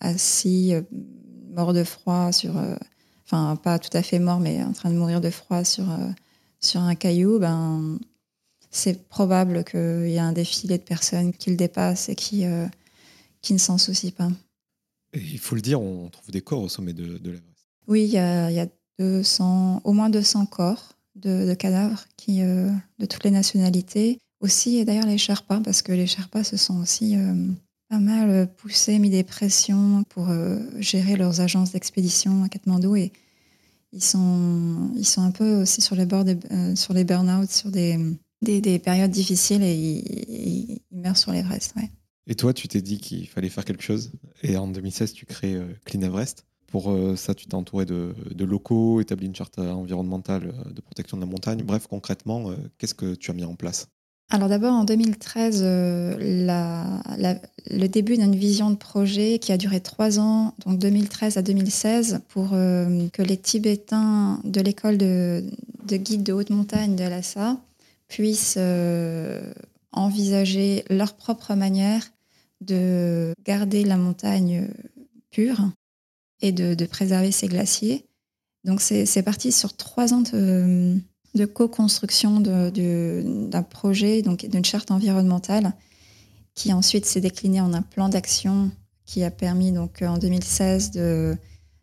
[0.00, 0.74] assis,
[1.54, 2.52] mort de froid sur
[3.24, 6.10] enfin pas tout à fait mort, mais en train de mourir de froid sur, euh,
[6.60, 7.98] sur un caillou, ben,
[8.70, 12.66] c'est probable qu'il y a un défilé de personnes qui le dépassent et qui, euh,
[13.40, 14.30] qui ne s'en soucient pas.
[15.14, 17.44] il faut le dire, on trouve des corps au sommet de, de l'Everest.
[17.86, 18.66] Oui, il y a, y a
[18.98, 24.18] 200, au moins 200 corps de, cadavres qui, euh, de toutes les nationalités.
[24.40, 27.16] Aussi, et d'ailleurs les Sherpas, parce que les Sherpas, ce sont aussi
[27.88, 32.96] pas mal euh, poussé, mis des pressions pour euh, gérer leurs agences d'expédition à Katmandou
[32.96, 33.12] et
[33.92, 37.96] ils sont, un peu aussi sur les bords, euh, sur les burn-out, sur des,
[38.42, 41.74] des, périodes difficiles et ils, meurent sur l'Everest.
[42.26, 44.10] Et toi, tu t'es dit qu'il fallait faire quelque chose
[44.42, 49.00] et en 2016, tu crées Clean Everest pour ça, tu t'es entouré de, de, locaux,
[49.00, 51.62] établi une charte environnementale de protection de la montagne.
[51.62, 53.86] Bref, concrètement, qu'est-ce que tu as mis en place?
[54.30, 57.02] Alors d'abord en 2013, la,
[57.70, 62.20] le début d'une vision de projet qui a duré trois ans, donc 2013 à 2016,
[62.28, 65.44] pour que les Tibétains de l'école de,
[65.86, 67.58] de guide de haute montagne de l'ASA
[68.08, 68.58] puissent
[69.92, 72.10] envisager leur propre manière
[72.60, 74.68] de garder la montagne
[75.30, 75.70] pure
[76.40, 78.06] et de, préserver ses glaciers.
[78.64, 80.96] Donc c'est parti sur trois ans de,
[81.44, 85.72] co-construction d'un projet, donc d'une charte environnementale,
[86.54, 88.70] qui ensuite s'est décliné en un plan d'action
[89.04, 91.36] qui a permis donc en 2016 de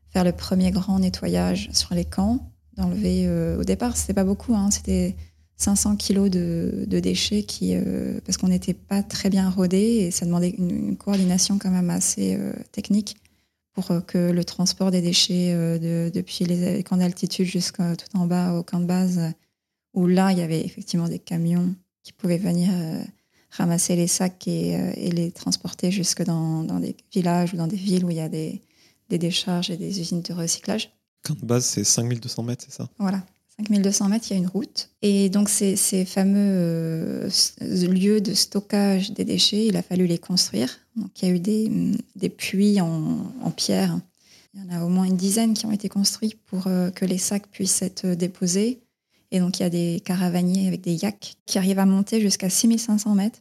[0.10, 4.56] faire le premier grand nettoyage sur les camps, d'enlever euh, au départ c'était pas beaucoup,
[4.56, 5.16] hein, c'était
[5.58, 10.26] 500 kilos de, déchets qui, euh, parce qu'on n'était pas très bien rodé et ça
[10.26, 13.18] demandait une, coordination quand même assez euh, technique
[13.74, 15.54] pour euh, que le transport des déchets
[16.12, 19.34] depuis les camps d'altitude jusqu'à tout en bas au camp de base,
[19.94, 22.70] où là il y avait effectivement des camions qui pouvaient venir
[23.52, 28.10] ramasser les sacs et, les transporter jusque dans, des villages ou dans des villes où
[28.10, 28.62] il y a des,
[29.10, 30.92] des décharges et des usines de recyclage.
[31.24, 32.90] Camp de base, c'est 5200 mètres, c'est ça?
[32.98, 33.24] Voilà.
[33.58, 34.90] 5200 mètres, il y a une route.
[35.02, 37.30] Et donc, ces, ces fameux euh,
[37.62, 40.80] lieux de stockage des déchets, il a fallu les construire.
[40.96, 41.72] Donc, il y a eu des,
[42.16, 44.00] des puits en, pierre.
[44.54, 47.06] Il y en a au moins une dizaine qui ont été construits pour euh, que
[47.06, 48.82] les sacs puissent être déposés.
[49.32, 52.50] Et donc, il y a des caravaniers avec des yaks qui arrivent à monter jusqu'à
[52.50, 53.40] 6500 mètres.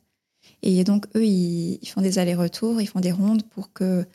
[0.63, 4.07] Et donc, eux, ils, font des allers-retours, ils font des rondes pour que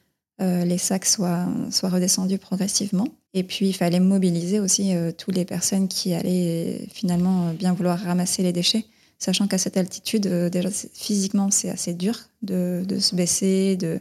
[0.41, 3.07] euh, les sacs soient, soient redescendus progressivement.
[3.35, 7.99] Et puis, il fallait mobiliser aussi euh, toutes les personnes qui allaient finalement bien vouloir
[7.99, 8.85] ramasser les déchets,
[9.19, 13.99] sachant qu'à cette altitude, euh, déjà physiquement, c'est assez dur de, se baisser, de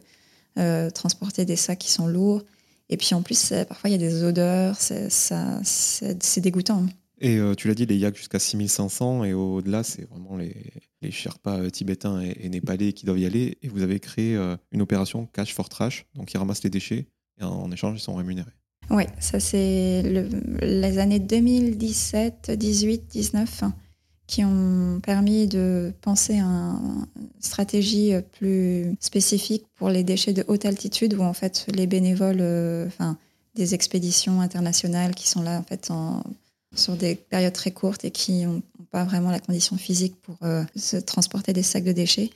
[0.91, 2.43] transporter des sacs qui sont lourds.
[2.89, 6.87] Et puis en plus, parfois, il y a des odeurs, c'est dégoûtant.
[7.21, 10.55] Et tu l'as dit, les yaks jusqu'à 6500, et au-delà, c'est vraiment les,
[11.11, 13.59] Sherpas euh, tibétains et, népalais qui doivent y aller.
[13.63, 16.07] Et vous avez créé euh, une opération Cash for Trash.
[16.15, 17.07] Donc ils ramassent les déchets
[17.41, 18.51] et en, échange, ils sont rémunérés.
[18.91, 20.03] Oui, ça c'est
[20.63, 23.65] les années 2017, 18, 19
[24.27, 27.07] qui ont permis de penser à une
[27.41, 32.89] stratégie plus spécifique pour les déchets de haute altitude où en fait les bénévoles, euh,
[33.55, 35.91] des expéditions internationales qui sont là en fait
[36.75, 40.65] sur des périodes très courtes et qui n'ont pas vraiment la condition physique pour euh,
[40.75, 42.31] se transporter des sacs de déchets.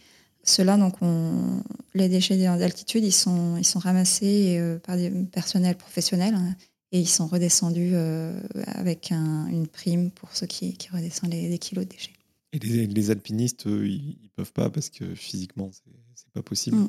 [0.48, 1.62] Ceux-là, donc, on,
[1.94, 6.56] les déchets d'altitude, ils sont, ils sont ramassés euh, par des personnels professionnels hein,
[6.90, 11.84] et ils sont redescendus euh, avec une prime pour ceux qui, qui redescendent les, kilos
[11.84, 12.12] de déchets.
[12.54, 15.70] Et les, alpinistes, eux, ils, ne peuvent pas parce que physiquement,
[16.14, 16.78] c'est pas possible.
[16.78, 16.88] Mm.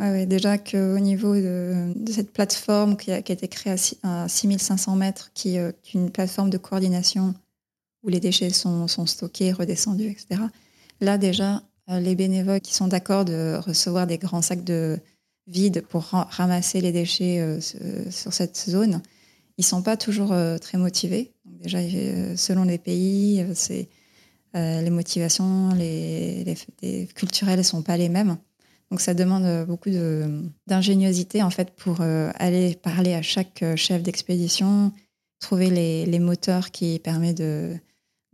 [0.00, 5.58] Ouais, déjà qu'au niveau de, cette plateforme qui a, été créée à, 6500 mètres, qui,
[5.58, 7.34] euh, est une plateforme de coordination
[8.02, 10.42] où les déchets sont, stockés, redescendus, etc.
[11.00, 14.98] Là, déjà, les bénévoles qui sont d'accord de recevoir des grands sacs de
[15.46, 17.60] vide pour ramasser les déchets euh,
[18.10, 19.02] sur cette zone,
[19.58, 21.32] ils sont pas toujours très motivés.
[21.44, 21.78] Donc déjà,
[22.36, 23.88] selon les pays, c'est
[24.54, 28.36] les motivations, les, les, les culturelles ne sont pas les mêmes.
[28.90, 29.90] Donc ça demande euh, beaucoup
[30.66, 34.92] d'ingéniosité en fait pour euh, aller parler à chaque euh, chef d'expédition,
[35.40, 37.74] trouver les, moteurs qui permettent de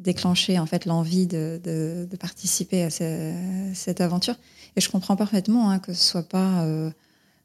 [0.01, 4.35] déclencher en fait l'envie de, participer à cette aventure.
[4.77, 6.65] Et je comprends parfaitement hein, que ce soit pas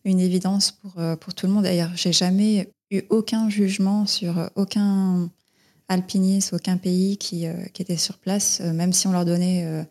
[0.04, 1.63] une évidence pour, pour tout le monde.
[1.63, 5.30] D'ailleurs, j'ai jamais eu aucun jugement sur aucun
[5.88, 9.86] alpiniste, aucun pays qui, qui était sur place, même si on leur donnait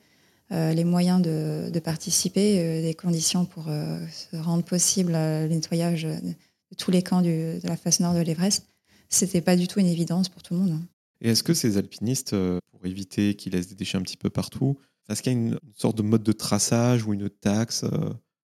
[0.52, 6.04] euh, les moyens de, participer, euh, des conditions pour euh, se rendre possible le nettoyage
[6.04, 6.34] de
[6.76, 8.66] tous les camps de la face nord de l'Everest,
[9.08, 10.80] c'était pas du tout une évidence pour tout le monde.
[11.24, 12.36] Et est-ce que ces alpinistes,
[12.70, 15.58] pour éviter qu'ils laissent des déchets un petit peu partout, est-ce qu'il y a une
[15.74, 17.84] sorte de mode de traçage ou une taxe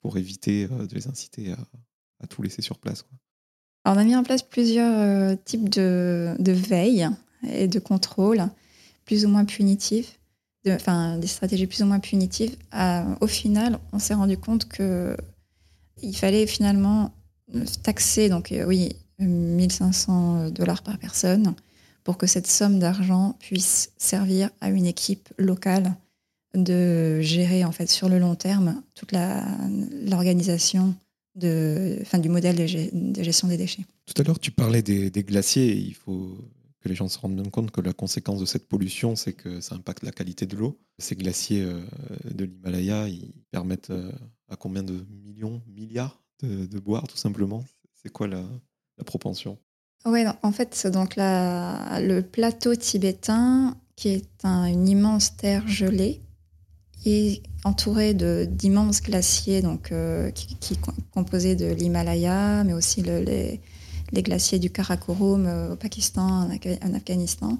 [0.02, 1.52] pour éviter de les inciter
[2.20, 3.05] à, tout laisser sur place
[3.88, 7.09] on a mis en place plusieurs types de, de veille
[7.48, 8.42] et de contrôle,
[9.05, 10.18] plus ou moins punitifs
[10.74, 12.57] enfin, des stratégies plus ou moins punitives,
[13.20, 15.16] au final, on s'est rendu compte que
[16.02, 17.12] il fallait finalement
[17.83, 21.55] taxer, donc euh, oui, 1500 dollars par personne,
[22.07, 25.97] pour que cette somme d'argent puisse servir à une équipe locale
[26.55, 30.95] de gérer en fait sur le long terme toute l'organisation
[31.35, 33.83] de, enfin, du modèle de, gestion des déchets.
[34.05, 35.75] Tout à l'heure, tu parlais des, glaciers.
[35.75, 36.38] Il faut
[36.85, 39.75] les gens se rendent bien compte que la conséquence de cette pollution, c'est que ça
[39.75, 40.79] impacte la qualité de l'eau.
[41.01, 41.85] Ces glaciers euh,
[42.31, 44.12] de l'Himalaya, ils permettent euh,
[44.49, 47.64] à combien de millions, milliards de, boire, tout simplement?
[47.95, 48.47] C'est quoi la
[49.05, 49.59] propension?
[50.05, 56.21] Oui, en fait, donc le plateau tibétain, qui est une immense terre gelée,
[57.05, 60.79] est entouré d'immenses glaciers donc, euh, qui,
[61.13, 63.61] composés de l'Himalaya, mais aussi les,
[64.13, 67.59] glaciers du Karakorum euh, au Pakistan, en, Afghanistan.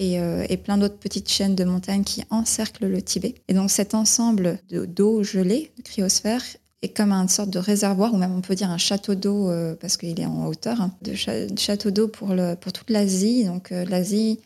[0.00, 3.34] Euh, et, plein d'autres petites chaînes de montagnes qui encerclent le Tibet.
[3.48, 6.42] Et donc cet ensemble d'eau gelée, de cryosphère,
[6.82, 9.96] est comme une sorte de réservoir, ou même on peut dire un château d'eau, parce
[9.96, 13.44] qu'il est en hauteur, hein, de château d'eau pour, pour toute l'Asie.
[13.44, 14.40] Donc l'Asie,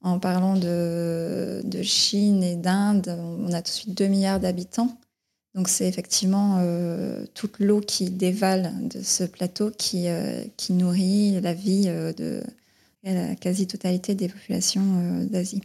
[0.00, 4.98] en parlant de, Chine et d'Inde, on a tout de suite 2 milliards d'habitants.
[5.54, 11.40] Donc c'est effectivement euh, toute l'eau qui dévale de ce plateau qui, euh, qui nourrit
[11.40, 12.42] la vie euh, de
[13.02, 15.62] la quasi-totalité des populations d'Asie.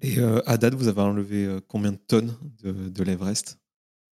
[0.00, 3.58] Et à date, vous avez enlevé combien de tonnes de, l'Everest?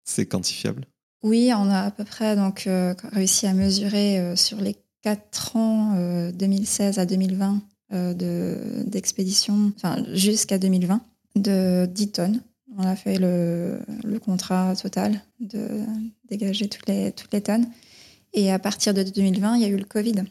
[0.05, 0.87] C'est quantifiable?
[1.23, 2.69] Oui, on a à peu près donc,
[3.13, 7.63] réussi à mesurer sur les 4 ans, 2016 à 2020,
[7.95, 11.03] euh, d'expédition, enfin, jusqu'à 2020,
[11.37, 12.41] de 10 tonnes.
[12.79, 13.81] On a fait le,
[14.25, 15.67] contrat total de
[16.31, 17.67] dégager toutes les, toutes les tonnes.
[18.33, 20.25] Et à partir de 2020, il y a eu le Covid.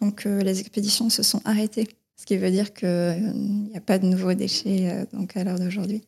[0.00, 1.88] Donc euh, les expéditions se sont arrêtées.
[2.16, 5.58] Ce qui veut dire qu'il n'y a pas de nouveaux déchets euh, donc à l'heure
[5.58, 6.02] d'aujourd'hui.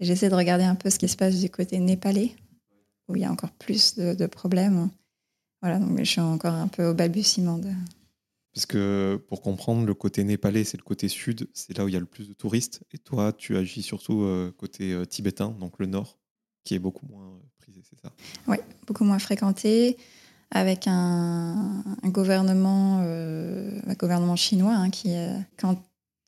[0.00, 2.32] J'essaie de regarder un peu ce qui se passe du côté népalais,
[3.08, 4.90] où il y a encore plus de, de problèmes.
[5.62, 7.70] Voilà, donc je suis encore un peu au balbutiement de,
[8.58, 11.94] parce que pour comprendre, le côté népalais, c'est le côté sud, c'est là où il
[11.94, 12.82] y a le plus de touristes.
[12.90, 16.18] Et toi, tu agis surtout euh, côté euh, tibétain, donc le nord,
[16.64, 18.12] qui est beaucoup moins euh, prisé, c'est ça?
[18.48, 19.96] Oui, beaucoup moins fréquenté,
[20.50, 25.14] avec un, gouvernement, un gouvernement chinois hein, qui,
[25.56, 25.80] quand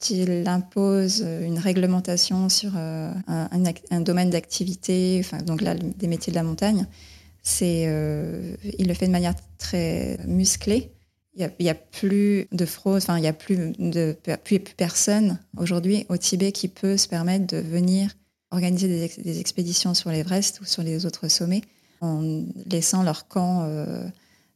[0.08, 6.42] il impose une réglementation sur un, un, domaine d'activité, donc là, des métiers de la
[6.42, 6.86] montagne,
[7.42, 7.82] c'est,
[8.78, 10.92] il le fait de manière très musclée
[11.34, 16.04] il n'y a, plus de fraude, enfin, il n'y a plus, de, plus, personne aujourd'hui
[16.08, 18.10] au Tibet qui peut se permettre de venir
[18.50, 21.62] organiser des, expéditions sur l'Everest ou sur les autres sommets
[22.00, 24.04] en laissant leur camp euh,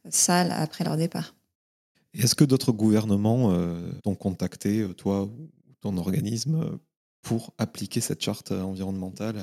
[0.09, 1.35] sale après leur départ.
[2.14, 5.50] Est-ce que d'autres gouvernements euh, t'ont contacté, euh, toi ou
[5.81, 6.79] ton organisme,
[7.22, 9.37] pour appliquer cette charte environnementale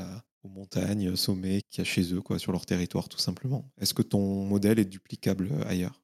[0.43, 3.69] aux montagnes, sommets qu'il y a chez eux, quoi, sur leur territoire, tout simplement?
[3.79, 6.01] Est-ce que ton modèle est duplicable ailleurs?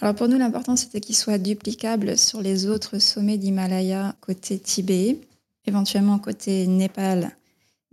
[0.00, 5.20] Alors pour nous, l'important, c'était qu'il soit duplicable sur les autres sommets d'Himalaya côté Tibet,
[5.64, 7.36] éventuellement côté Népal.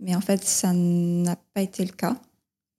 [0.00, 2.16] Mais en fait, ça n'a pas été le cas.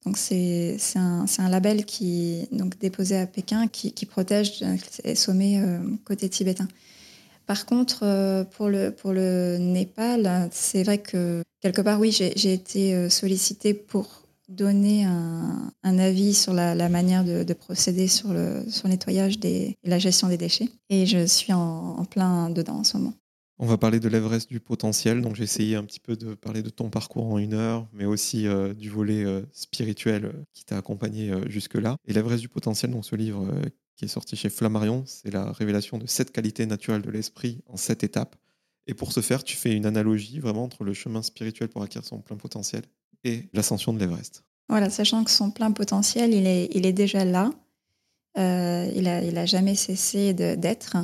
[0.06, 4.64] Donc c'est un, un, label qui donc déposé à Pékin qui, protège
[5.04, 6.68] les sommets euh, côté tibétain.
[7.46, 12.54] Par contre, euh, pour le, pour le Népal, c'est vrai que quelque part, oui, j'ai
[12.54, 18.90] été euh, sollicitée pour donner un, avis sur la, manière de, procéder sur le, sur
[18.90, 20.70] nettoyage des, et la gestion des déchets.
[20.90, 23.14] Et je suis en, plein dedans en ce moment.
[23.63, 25.21] On va parler de l'Everest du potentiel.
[25.21, 28.06] Donc j'ai essayé un petit peu de parler de ton parcours en une heure, mais
[28.06, 31.95] aussi euh, du volet euh, spirituel euh, qui t'a accompagné jusque-là.
[32.08, 33.47] Et l'Everest du potentiel, donc ce livre
[33.95, 37.78] qui est sorti chez Flammarion, c'est la révélation de sept qualités naturelles de l'esprit en
[37.78, 38.36] sept étapes.
[38.88, 42.04] Et pour ce faire, tu fais une analogie vraiment entre le chemin spirituel pour acquérir
[42.04, 42.82] son plein potentiel
[43.24, 44.43] et l'ascension de l'Everest.
[44.69, 47.52] Voilà, sachant que son plein potentiel, il est, il est déjà là.
[48.36, 50.97] Il n'a il a jamais cessé d'être.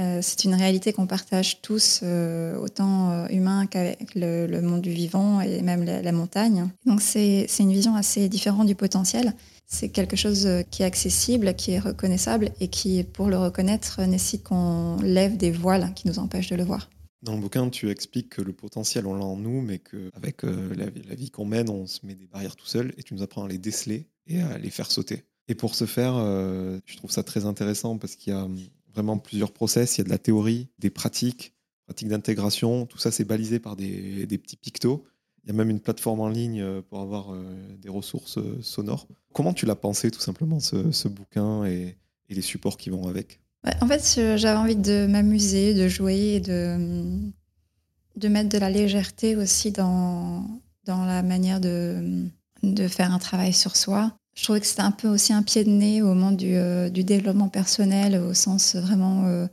[0.00, 5.40] Euh, c'est une réalité qu'on partage tous, euh, autant humain qu'avec le, monde du vivant
[5.40, 6.68] et même la, montagne.
[6.86, 9.34] Donc c'est une vision assez différente du potentiel.
[9.66, 14.44] C'est quelque chose qui est accessible, qui est reconnaissable et qui, pour le reconnaître, nécessite
[14.44, 16.88] qu'on lève des voiles qui nous empêchent de le voir.
[17.22, 20.74] Dans le bouquin, tu expliques que le potentiel, on l'a en nous, mais qu'avec euh,
[20.74, 23.44] la, vie qu'on mène, on se met des barrières tout seul, et tu nous apprends
[23.44, 25.22] à les déceler et à les faire sauter.
[25.46, 28.48] Et pour ce faire, euh, je trouve ça très intéressant parce qu'il y a
[28.94, 29.96] vraiment plusieurs process.
[29.96, 31.54] Il y a de la théorie, des pratiques,
[31.86, 32.86] pratiques d'intégration.
[32.86, 35.04] Tout ça, c'est balisé par des, petits pictos.
[35.44, 37.34] Il y a même une plateforme en ligne euh, pour avoir
[37.80, 39.08] des ressources sonores.
[39.32, 41.96] Comment tu l'as pensé, tout simplement, ce, bouquin et
[42.28, 43.40] les supports qui vont avec?
[43.80, 49.70] En fait, j'avais envie de m'amuser, de jouer et de, mettre de la légèreté aussi
[49.72, 50.46] dans,
[50.86, 54.16] la manière de faire un travail sur soi.
[54.34, 56.88] Je trouvais que c'était un peu aussi un pied de nez au moment du, euh,
[56.88, 59.46] développement personnel, au sens vraiment euh,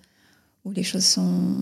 [0.63, 1.55] où les choses sont,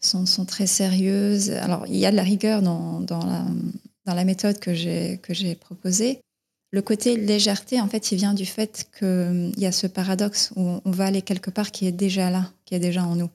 [0.00, 1.50] sont, sont, très sérieuses.
[1.50, 3.24] Alors, il y a de la rigueur dans, dans,
[4.06, 6.20] la, méthode que j'ai proposée,
[6.72, 10.52] le côté légèreté, en fait, il vient du fait qu'il hum, y a ce paradoxe
[10.56, 13.30] où on va aller quelque part qui est déjà là, qui est déjà en nous.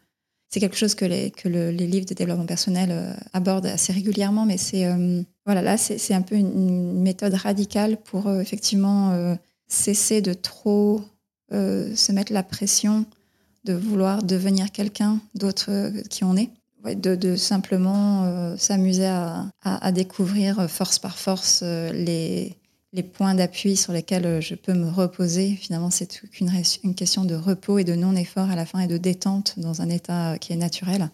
[0.54, 4.86] C'est quelque chose que les, livres de développement personnel euh, abordent assez régulièrement, mais c'est
[4.90, 9.36] hum, voilà, là, c'est un peu une, méthode radicale pour euh, effectivement euh,
[9.68, 11.02] cesser de trop
[11.54, 13.06] se mettre la pression
[13.66, 16.50] de vouloir devenir quelqu'un d'autre qui on est.
[16.86, 22.56] de, simplement s'amuser à, découvrir force par force les,
[22.94, 25.56] les points d'appui sur lesquels je peux me reposer.
[25.56, 26.52] Finalement, c'est une,
[26.84, 29.90] une question de repos et de non-effort à la fin et de détente dans un
[29.90, 31.10] état qui est naturel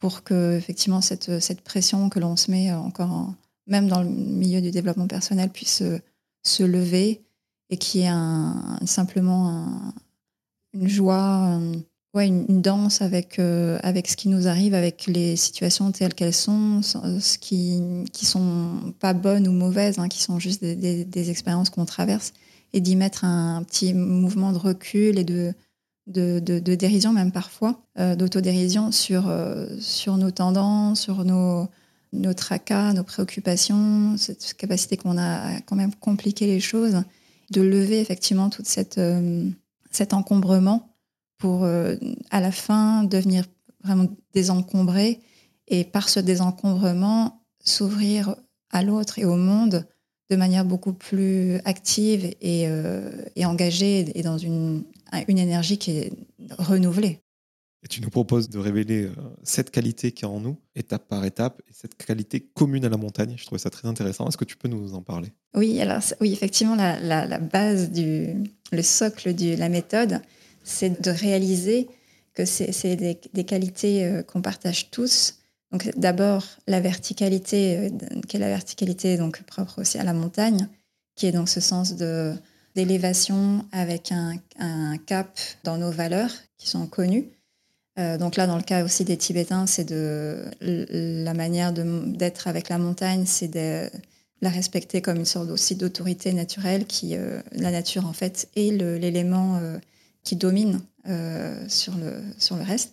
[0.00, 3.32] pour que effectivement cette, cette pression que l'on se met encore,
[3.66, 5.82] même dans le milieu du développement personnel, puisse
[6.42, 7.22] se, lever
[7.68, 9.92] et qu'il y ait un, simplement
[10.72, 11.60] une joie,
[12.14, 16.34] ouais, une, danse avec, euh, avec ce qui nous arrive, avec les situations telles qu'elles
[16.34, 17.80] sont, ce qui
[18.12, 22.32] qui sont pas bonnes ou mauvaises, hein, qui sont juste des, des, expériences qu'on traverse,
[22.72, 25.54] et d'y mettre un, petit mouvement de recul et de
[26.06, 31.68] de, de, dérision même parfois, euh, d'autodérision sur, euh, sur nos tendances, sur nos,
[32.12, 37.04] nos tracas, nos préoccupations, cette capacité qu'on a à quand même compliquer les choses,
[37.52, 39.00] de lever effectivement tout cette,
[39.92, 40.89] cet encombrement
[41.40, 43.44] pour à la fin devenir
[43.82, 45.20] vraiment désencombré
[45.66, 48.36] et par ce désencombrement s'ouvrir
[48.70, 49.86] à l'autre et au monde
[50.30, 52.68] de manière beaucoup plus active et,
[53.36, 54.84] et engagée et dans une,
[55.26, 56.12] une énergie qui est
[56.58, 57.20] renouvelée.
[57.82, 59.10] Et tu nous proposes de révéler euh,
[59.42, 62.98] cette qualité qui est en nous, étape par étape, et cette qualité commune à la
[62.98, 63.34] montagne.
[63.38, 64.28] Je trouvais ça très intéressant.
[64.28, 65.32] Est-ce que tu peux nous en parler?
[65.54, 68.34] Oui, alors oui, effectivement, la, la, base du,
[68.70, 70.20] le socle de la méthode,
[70.70, 71.88] c'est de réaliser
[72.34, 75.38] que c'est des, qualités euh, qu'on partage tous.
[75.72, 80.68] Donc d'abord la verticalité, euh, qui est la verticalité donc propre aussi à la montagne,
[81.16, 82.34] qui est donc ce sens de
[82.76, 87.26] d'élévation avec un, cap dans nos valeurs qui sont connues.
[87.98, 92.68] Euh, donc là, dans le cas aussi des Tibétains, c'est de la manière d'être avec
[92.68, 93.90] la montagne, c'est de
[94.40, 97.16] la respecter comme une sorte aussi d'autorité naturelle qui,
[97.50, 99.60] la nature en fait, est l'élément
[100.22, 100.80] qui domine
[101.68, 102.92] sur, le, sur le reste.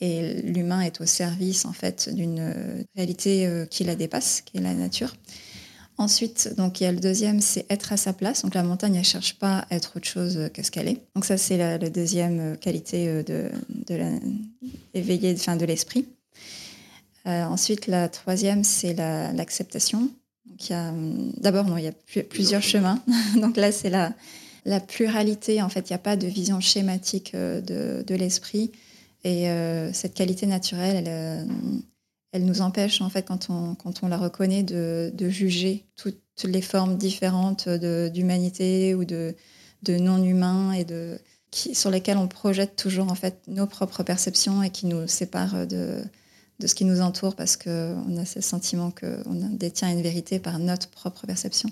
[0.00, 4.74] Et l'humain est au service en fait d'une réalité qui la dépasse, qui est la
[4.74, 5.14] nature.
[5.96, 8.42] Ensuite, donc il y a le deuxième, c'est être à sa place.
[8.42, 11.00] Donc la montagne, elle cherche pas à être autre chose que ce qu'elle est.
[11.14, 14.10] Donc ça, c'est la, deuxième euh, qualité euh, de, de la,
[15.56, 16.08] de l'esprit.
[17.26, 20.10] Euh, ensuite, la troisième, c'est l'acceptation.
[21.38, 23.00] d'abord, non, il y a plusieurs chemins.
[23.40, 24.12] donc là, c'est la,
[24.64, 25.62] la pluralité.
[25.62, 28.72] En fait, il n'y a pas de vision schématique de, de l'esprit.
[29.24, 29.46] Et
[29.92, 31.48] cette qualité naturelle, elle,
[32.34, 37.68] elle nous empêche, en fait, quand on, la reconnaît, de, juger toutes les formes différentes
[37.68, 39.36] d'humanité ou de,
[39.86, 41.16] non-humain et de,
[41.52, 46.02] sur lesquelles on projette toujours, en fait, nos propres perceptions et qui nous séparent de
[46.66, 50.88] ce qui nous entoure parce qu'on a ce sentiment qu'on détient une vérité par notre
[50.88, 51.70] propre perception.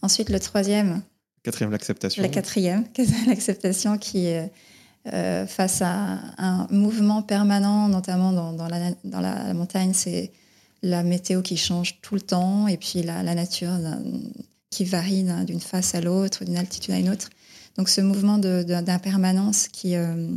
[0.00, 1.02] Ensuite, le troisième.
[2.22, 2.84] La quatrième,
[3.26, 4.50] l'acceptation qui est
[5.12, 10.32] euh, face à un mouvement permanent, notamment dans, la, montagne, c'est
[10.82, 13.70] la météo qui change tout le temps et puis la, nature
[14.70, 17.30] qui varie d'une face à l'autre, d'une altitude à une autre.
[17.76, 20.30] Donc ce mouvement d'impermanence qui, euh,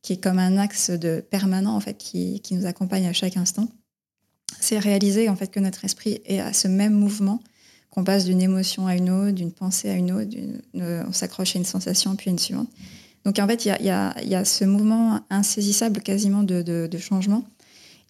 [0.00, 3.36] qui est comme un axe de permanent en fait qui, qui nous accompagne à chaque
[3.36, 3.68] instant,
[4.60, 7.40] c'est réaliser en fait que notre esprit est à ce même mouvement
[7.90, 10.30] qu'on passe d'une émotion à une autre, d'une pensée à une autre,
[10.74, 12.68] on s'accroche à une sensation puis à une suivante.
[13.24, 17.44] Donc en fait, il y a, ce mouvement insaisissable quasiment de, changement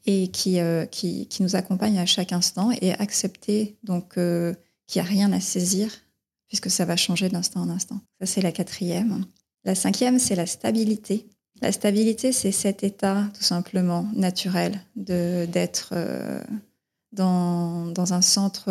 [0.06, 4.54] et euh, qui, qui, nous accompagne à chaque instant et accepter donc euh,
[4.86, 5.90] qu'il n'y a rien à saisir
[6.46, 8.00] puisque ça va changer d'instant en instant.
[8.20, 9.24] Ça, c'est la quatrième.
[9.64, 11.26] La cinquième, c'est la stabilité.
[11.60, 15.94] La stabilité, c'est cet état tout simplement naturel d'être
[17.18, 18.70] euh, dans, un centre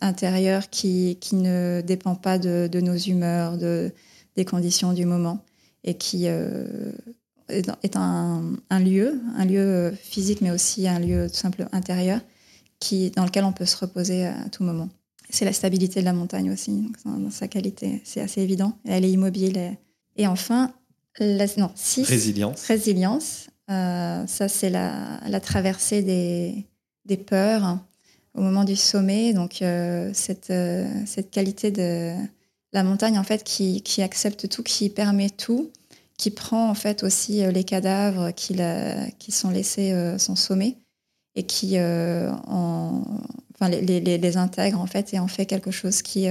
[0.00, 3.92] intérieur qui, ne dépend pas de, de nos humeurs, de,
[4.36, 5.44] des conditions du moment
[5.84, 6.92] et qui euh,
[7.48, 12.20] est un, lieu, un lieu physique, mais aussi un lieu tout simple intérieur,
[12.80, 14.88] qui, dans lequel on peut se reposer à tout moment.
[15.30, 18.78] C'est la stabilité de la montagne aussi, dans sa qualité, c'est assez évident.
[18.84, 19.76] Elle est immobile.
[20.16, 20.72] Et, enfin,
[21.18, 22.64] la, non, six, résilience.
[22.66, 26.66] Résilience, euh, ça c'est la, la, traversée des,
[27.04, 27.78] des, peurs
[28.34, 29.32] au moment du sommet.
[29.32, 30.52] Donc euh, cette,
[31.06, 32.14] cette qualité de
[32.74, 35.70] la montagne en fait qui, qui, accepte tout, qui permet tout,
[36.18, 38.56] qui prend en fait aussi euh, les cadavres qui,
[39.18, 40.76] qui sont laissés euh, son sommet
[41.36, 43.02] et qui euh, en,
[43.54, 46.26] enfin, les, les, intègre en fait et en fait quelque chose qui,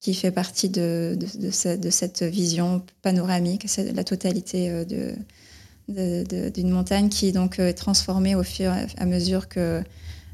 [0.00, 5.14] qui fait partie de, de, cette vision panoramique, la totalité de,
[5.88, 9.82] d'une montagne qui donc est transformée au fur et à mesure que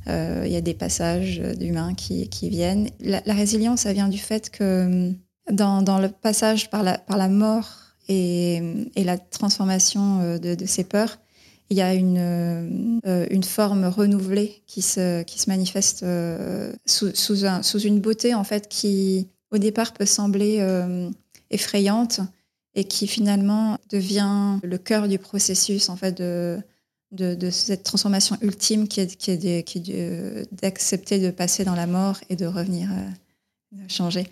[0.07, 2.91] il y a des passages d'humains qui, qui, viennent.
[3.01, 5.11] La, résilience, ça vient du fait que
[5.51, 7.71] dans, dans, le passage par la, par la mort
[8.09, 8.61] et,
[8.97, 11.19] et la transformation de, de, ces peurs,
[11.71, 13.01] il y a une,
[13.31, 16.05] une forme renouvelée qui se, qui se manifeste
[16.85, 20.61] sous, sous, un, sous, une beauté en fait qui au départ peut sembler
[21.51, 22.21] effrayante
[22.75, 26.61] et qui finalement devient le cœur du processus en fait de,
[27.13, 29.81] de, cette transformation ultime qui est, qui est, qui
[30.53, 34.27] d'accepter de passer dans la mort et de revenir euh, changer.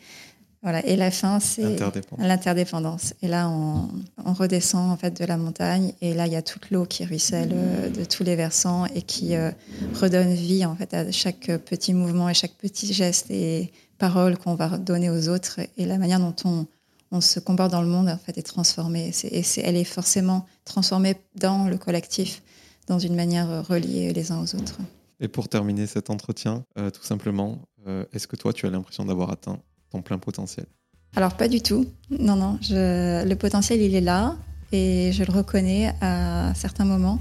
[0.63, 0.87] Voilà.
[0.87, 1.77] Et la fin, c'est
[2.19, 3.15] l'interdépendance.
[3.21, 3.89] Et là, on,
[4.25, 7.05] on, redescend en fait de la montagne, et là, il y a toute l'eau qui
[7.05, 9.51] ruisselle euh, de tous les versants et qui euh,
[9.95, 14.55] redonne vie en fait à chaque petit mouvement et chaque petit geste et parole qu'on
[14.55, 16.67] va donner aux autres, et la manière dont on
[17.13, 19.13] on se comporte dans le monde en fait est transformée.
[19.23, 22.43] et elle est forcément transformée dans le collectif,
[22.89, 24.79] dans une manière euh, reliée les uns aux autres.
[25.21, 29.05] Et pour terminer cet entretien, euh, tout simplement, euh, est-ce que toi, tu as l'impression
[29.05, 29.61] d'avoir atteint
[29.91, 30.67] ton plein potentiel?
[31.15, 31.87] Alors pas du tout.
[32.11, 32.59] Non, non.
[32.71, 34.35] le potentiel, il est là
[34.73, 37.21] et je le reconnais à certains moments.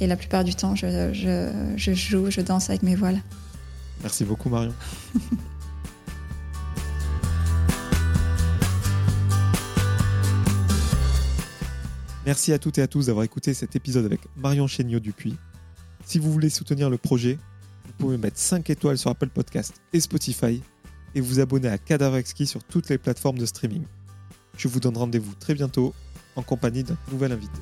[0.00, 3.20] Et la plupart du temps, je, je joue, je danse avec mes voiles.
[4.02, 4.72] Merci beaucoup, Marion.
[12.26, 15.36] Merci à toutes et à tous d'avoir écouté cet épisode avec Marion Chéniaud Dupuis.
[16.06, 17.38] Si vous voulez soutenir le projet,
[17.84, 20.62] vous pouvez mettre 5 étoiles sur Apple Podcast et Spotify
[21.14, 23.84] et vous abonner à Cadavre Exquis sur toutes les plateformes de streaming.
[24.56, 25.94] Je vous donne rendez-vous très bientôt
[26.34, 27.60] en compagnie d'un nouvel invité.